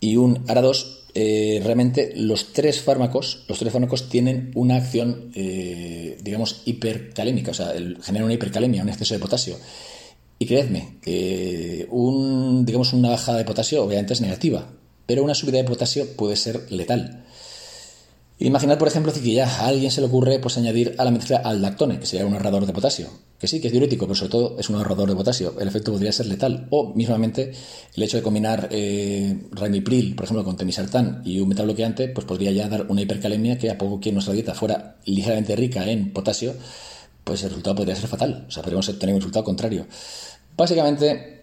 y 0.00 0.16
un 0.16 0.44
ARA2, 0.46 1.04
eh, 1.14 1.60
realmente 1.62 2.12
los 2.16 2.52
tres 2.52 2.80
fármacos, 2.80 3.44
los 3.48 3.58
tres 3.58 3.72
fármacos 3.72 4.08
tienen 4.08 4.50
una 4.54 4.76
acción, 4.76 5.30
eh, 5.34 6.18
digamos, 6.20 6.62
hipercalémica, 6.64 7.52
o 7.52 7.54
sea, 7.54 7.72
generan 8.02 8.24
una 8.24 8.34
hipercalemia, 8.34 8.82
un 8.82 8.88
exceso 8.88 9.14
de 9.14 9.20
potasio. 9.20 9.56
Y 10.36 10.46
creedme, 10.46 10.98
un, 11.90 12.66
digamos, 12.66 12.92
una 12.92 13.10
bajada 13.10 13.38
de 13.38 13.44
potasio 13.44 13.84
obviamente 13.84 14.14
es 14.14 14.20
negativa, 14.20 14.68
pero 15.06 15.22
una 15.22 15.34
subida 15.34 15.58
de 15.58 15.64
potasio 15.64 16.16
puede 16.16 16.34
ser 16.34 16.70
letal. 16.72 17.24
Imaginad, 18.38 18.78
por 18.78 18.88
ejemplo, 18.88 19.12
que 19.12 19.20
ya 19.20 19.46
a 19.46 19.68
alguien 19.68 19.92
se 19.92 20.00
le 20.00 20.08
ocurre 20.08 20.40
pues, 20.40 20.58
añadir 20.58 20.96
a 20.98 21.04
la 21.04 21.12
mezcla 21.12 21.36
al 21.36 21.62
lactone, 21.62 22.00
que 22.00 22.06
sería 22.06 22.26
un 22.26 22.32
ahorrador 22.32 22.66
de 22.66 22.72
potasio. 22.72 23.08
Que 23.38 23.46
sí, 23.46 23.60
que 23.60 23.68
es 23.68 23.72
diurético, 23.72 24.06
pero 24.06 24.16
sobre 24.16 24.30
todo 24.30 24.56
es 24.58 24.68
un 24.68 24.76
ahorrador 24.76 25.08
de 25.08 25.14
potasio. 25.14 25.54
El 25.60 25.68
efecto 25.68 25.92
podría 25.92 26.10
ser 26.10 26.26
letal. 26.26 26.66
O, 26.70 26.92
mismamente, 26.94 27.52
el 27.94 28.02
hecho 28.02 28.16
de 28.16 28.24
combinar 28.24 28.68
eh, 28.72 29.38
ramipril, 29.52 30.16
por 30.16 30.24
ejemplo, 30.24 30.44
con 30.44 30.56
temisartán 30.56 31.22
y 31.24 31.38
un 31.38 31.48
metabloqueante, 31.48 32.08
pues 32.08 32.26
podría 32.26 32.50
ya 32.50 32.68
dar 32.68 32.86
una 32.88 33.02
hipercalemia 33.02 33.56
que 33.56 33.70
a 33.70 33.78
poco 33.78 34.00
que 34.00 34.10
nuestra 34.10 34.34
dieta 34.34 34.54
fuera 34.54 34.96
ligeramente 35.04 35.54
rica 35.54 35.88
en 35.88 36.12
potasio, 36.12 36.54
pues 37.22 37.42
el 37.44 37.50
resultado 37.50 37.76
podría 37.76 37.94
ser 37.94 38.08
fatal. 38.08 38.46
O 38.48 38.50
sea, 38.50 38.64
podríamos 38.64 38.98
tener 38.98 39.14
un 39.14 39.20
resultado 39.20 39.44
contrario. 39.44 39.86
Básicamente, 40.56 41.33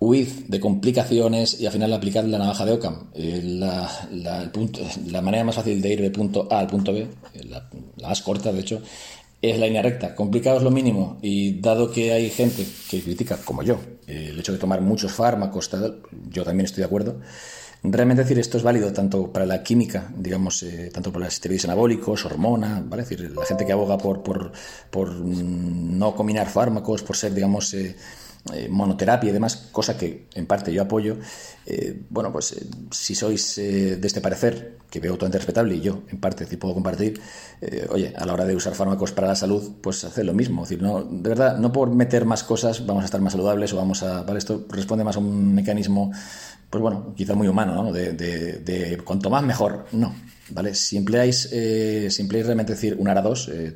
huid 0.00 0.28
de 0.48 0.58
complicaciones 0.58 1.60
y 1.60 1.66
al 1.66 1.72
final 1.72 1.92
aplicar 1.92 2.24
la 2.24 2.38
navaja 2.38 2.64
de 2.64 2.72
Ockham. 2.72 3.10
Eh, 3.14 3.42
la, 3.44 4.50
punto, 4.52 4.80
la, 5.06 5.20
manera 5.20 5.44
más 5.44 5.54
fácil 5.54 5.80
de 5.80 5.92
ir 5.92 6.00
de 6.00 6.10
punto 6.10 6.48
A 6.50 6.58
al 6.58 6.66
punto 6.66 6.92
B, 6.92 7.00
eh, 7.00 7.44
la, 7.44 7.68
más 8.02 8.22
corta 8.22 8.50
de 8.50 8.60
hecho, 8.60 8.82
es 9.42 9.58
la 9.58 9.66
línea 9.66 9.82
recta. 9.82 10.14
Complicados 10.14 10.62
lo 10.62 10.70
mínimo 10.70 11.18
y 11.20 11.60
dado 11.60 11.92
que 11.92 12.12
hay 12.12 12.30
gente 12.30 12.66
que 12.90 13.02
critica, 13.02 13.38
como 13.44 13.62
yo, 13.62 13.78
el 14.06 14.38
hecho 14.38 14.52
de 14.52 14.58
tomar 14.58 14.80
muchos 14.80 15.12
fármacos, 15.12 15.70
yo 16.30 16.44
también 16.44 16.64
estoy 16.64 16.80
de 16.80 16.86
acuerdo. 16.86 17.20
Realmente 17.82 18.24
decir 18.24 18.38
esto 18.38 18.58
es 18.58 18.62
válido 18.62 18.92
tanto 18.92 19.32
para 19.32 19.46
la 19.46 19.62
química, 19.62 20.12
digamos, 20.14 20.62
eh, 20.62 20.90
tanto 20.92 21.10
para 21.10 21.24
los 21.26 21.34
esteroides 21.34 21.64
anabólicos, 21.64 22.26
hormonas, 22.26 22.86
¿vale? 22.86 23.04
decir, 23.04 23.32
la 23.34 23.46
gente 23.46 23.64
que 23.64 23.72
aboga 23.72 23.96
por, 23.96 24.22
por, 24.22 24.52
por 24.90 25.14
no 25.14 26.14
combinar 26.14 26.46
fármacos, 26.48 27.02
por 27.02 27.16
ser, 27.16 27.32
digamos, 27.32 27.74
eh, 28.54 28.68
monoterapia 28.70 29.28
y 29.28 29.32
demás, 29.34 29.68
cosa 29.70 29.98
que 29.98 30.26
en 30.34 30.46
parte 30.46 30.72
yo 30.72 30.80
apoyo, 30.80 31.18
eh, 31.66 32.00
bueno, 32.08 32.32
pues 32.32 32.52
eh, 32.52 32.66
si 32.90 33.14
sois 33.14 33.56
de 33.56 34.00
este 34.02 34.22
parecer, 34.22 34.78
que 34.90 34.98
veo 34.98 35.12
totalmente 35.12 35.38
respetable 35.38 35.74
y 35.74 35.82
yo 35.82 36.02
en 36.08 36.18
parte 36.18 36.46
sí 36.46 36.56
puedo 36.56 36.72
compartir, 36.74 37.20
oye, 37.90 38.14
a 38.16 38.24
la 38.24 38.32
hora 38.32 38.46
de 38.46 38.56
usar 38.56 38.74
fármacos 38.74 39.12
para 39.12 39.28
la 39.28 39.36
salud, 39.36 39.74
pues 39.82 40.02
hacer 40.04 40.24
lo 40.24 40.32
mismo. 40.32 40.62
Decir, 40.62 40.82
no, 40.82 41.04
de 41.04 41.28
verdad, 41.28 41.58
no 41.58 41.70
por 41.70 41.90
meter 41.90 42.24
más 42.24 42.42
cosas 42.42 42.86
vamos 42.86 43.02
a 43.02 43.04
estar 43.04 43.20
más 43.20 43.34
saludables 43.34 43.72
o 43.74 43.76
vamos 43.76 44.02
a... 44.02 44.24
Para 44.24 44.38
esto 44.38 44.66
responde 44.70 45.04
más 45.04 45.16
a 45.16 45.20
un 45.20 45.54
mecanismo, 45.54 46.10
pues 46.70 46.80
bueno, 46.80 47.12
quizá 47.16 47.34
muy 47.34 47.48
humano, 47.48 47.74
¿no? 47.74 47.92
De, 47.92 48.12
de, 48.12 48.58
de 48.58 48.98
cuanto 48.98 49.28
más 49.28 49.42
mejor, 49.42 49.86
no. 49.92 50.14
¿vale? 50.50 50.74
Si 50.74 50.96
empleáis, 50.96 51.48
eh, 51.52 52.08
realmente 52.28 52.74
decir 52.74 52.96
un 52.98 53.06
ARA2, 53.06 53.48
eh, 53.52 53.74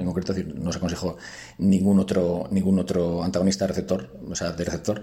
en 0.00 0.06
concreto, 0.06 0.32
decir, 0.32 0.54
no 0.54 0.70
os 0.70 0.76
aconsejo 0.76 1.16
ningún 1.58 1.98
otro, 1.98 2.48
ningún 2.50 2.78
otro 2.78 3.22
antagonista 3.22 3.66
receptor, 3.66 4.10
o 4.28 4.34
sea, 4.34 4.52
de 4.52 4.64
receptor. 4.64 5.02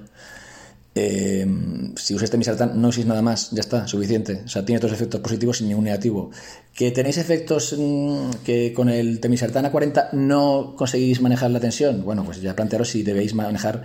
Eh, 0.94 1.46
si 1.96 2.14
usáis 2.14 2.32
temisartán, 2.32 2.82
no 2.82 2.90
uséis 2.90 3.08
nada 3.08 3.22
más, 3.22 3.52
ya 3.52 3.62
está, 3.62 3.88
suficiente. 3.88 4.42
O 4.44 4.50
sea, 4.50 4.66
tiene 4.66 4.78
otros 4.78 4.92
efectos 4.92 5.22
positivos 5.22 5.58
sin 5.60 5.70
ningún 5.70 5.86
negativo. 5.86 6.32
¿Que 6.74 6.92
tenéis 6.92 7.18
efectos 7.18 7.76
mm, 7.78 8.44
que 8.44 8.74
con 8.74 8.90
el 8.90 9.22
temisartán 9.22 9.66
a 9.66 9.72
40 9.72 10.10
no 10.14 10.74
conseguís 10.76 11.22
manejar 11.22 11.52
la 11.52 11.62
tensión? 11.62 12.04
Bueno, 12.04 12.26
pues 12.26 12.42
ya 12.42 12.56
plantearos 12.56 12.90
si 12.90 13.04
debéis 13.04 13.34
manejar 13.34 13.84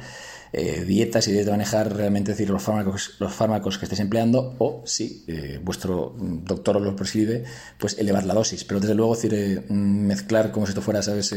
eh, 0.57 0.85
dietas 0.85 1.29
y 1.29 1.33
de 1.33 1.45
manejar 1.51 1.95
realmente 1.95 2.33
decir 2.33 2.51
los 2.51 2.63
fármacos, 2.63 3.17
los 3.21 3.33
fármacos 3.33 3.79
que 3.79 3.85
estéis 3.85 4.01
empleando 4.01 4.55
o 4.59 4.83
si 4.85 5.25
eh, 5.29 5.61
vuestro 5.63 6.17
doctor 6.19 6.79
os 6.79 6.83
los 6.83 6.95
prescribe, 6.95 7.45
pues 7.79 7.99
elevar 7.99 8.25
la 8.25 8.35
dosis. 8.35 8.65
Pero 8.65 8.81
desde 8.81 8.95
luego 8.95 9.15
decir, 9.15 9.35
eh, 9.35 9.65
mezclar 9.71 10.51
como 10.53 10.67
si 10.67 10.71
esto 10.71 10.83
fuera, 10.83 11.03
¿sabes? 11.03 11.35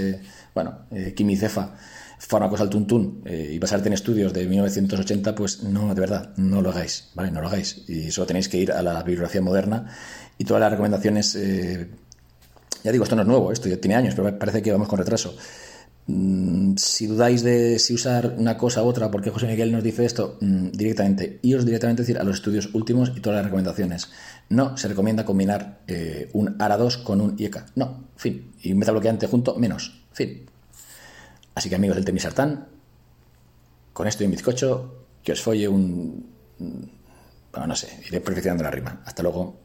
bueno, 0.53 0.85
quimicefa 1.15 1.75
fármacos 2.19 2.59
al 2.59 2.69
tuntún 2.69 3.21
eh, 3.25 3.51
y 3.53 3.59
basarte 3.59 3.87
en 3.87 3.93
estudios 3.93 4.33
de 4.33 4.45
1980, 4.45 5.35
pues 5.35 5.63
no, 5.63 5.95
de 5.95 6.01
verdad, 6.01 6.33
no 6.35 6.61
lo 6.61 6.69
hagáis, 6.69 7.09
¿vale? 7.15 7.31
No 7.31 7.41
lo 7.41 7.47
hagáis. 7.47 7.83
Y 7.87 8.11
solo 8.11 8.27
tenéis 8.27 8.49
que 8.49 8.57
ir 8.57 8.71
a 8.71 8.83
la 8.83 9.01
bibliografía 9.03 9.41
moderna 9.41 9.87
y 10.37 10.43
todas 10.43 10.61
las 10.61 10.71
recomendaciones... 10.71 11.35
Eh, 11.35 11.89
ya 12.83 12.93
digo, 12.93 13.03
esto 13.03 13.15
no 13.15 13.23
es 13.23 13.27
nuevo, 13.27 13.51
esto 13.51 13.67
ya 13.67 13.75
tiene 13.77 13.95
años, 13.95 14.13
pero 14.15 14.37
parece 14.39 14.61
que 14.61 14.71
vamos 14.71 14.87
con 14.87 14.99
retraso. 14.99 15.35
Mm, 16.11 16.75
si 16.75 17.05
dudáis 17.05 17.43
de 17.43 17.77
si 17.77 17.93
usar 17.93 18.33
una 18.35 18.57
cosa 18.57 18.81
u 18.81 18.87
otra, 18.87 19.11
porque 19.11 19.29
José 19.29 19.45
Miguel 19.45 19.71
nos 19.71 19.83
dice 19.83 20.05
esto, 20.05 20.39
mm, 20.41 20.69
directamente, 20.71 21.37
iros 21.43 21.65
directamente 21.65 22.01
decir 22.01 22.17
a 22.17 22.23
los 22.23 22.37
estudios 22.37 22.69
últimos 22.73 23.13
y 23.15 23.19
todas 23.21 23.37
las 23.37 23.45
recomendaciones. 23.45 24.09
No 24.49 24.75
se 24.75 24.87
recomienda 24.87 25.23
combinar 25.23 25.81
eh, 25.87 26.27
un 26.33 26.57
ARA2 26.57 27.03
con 27.03 27.21
un 27.21 27.37
IECA. 27.37 27.67
No, 27.75 28.05
fin. 28.15 28.53
Y 28.63 28.73
un 28.73 28.79
bloqueante 28.79 29.27
junto, 29.27 29.55
menos. 29.55 30.01
Fin. 30.11 30.49
Así 31.53 31.69
que 31.69 31.75
amigos 31.75 31.95
del 31.95 32.05
Temisartán, 32.05 32.67
con 33.93 34.07
esto 34.07 34.23
y 34.23 34.25
un 34.25 34.31
bizcocho, 34.31 35.05
que 35.21 35.33
os 35.33 35.41
folle 35.41 35.67
un... 35.67 36.25
Bueno, 37.51 37.67
no 37.67 37.75
sé, 37.75 37.99
iré 38.07 38.19
perfeccionando 38.19 38.63
la 38.63 38.71
rima. 38.71 39.03
Hasta 39.05 39.21
luego. 39.21 39.59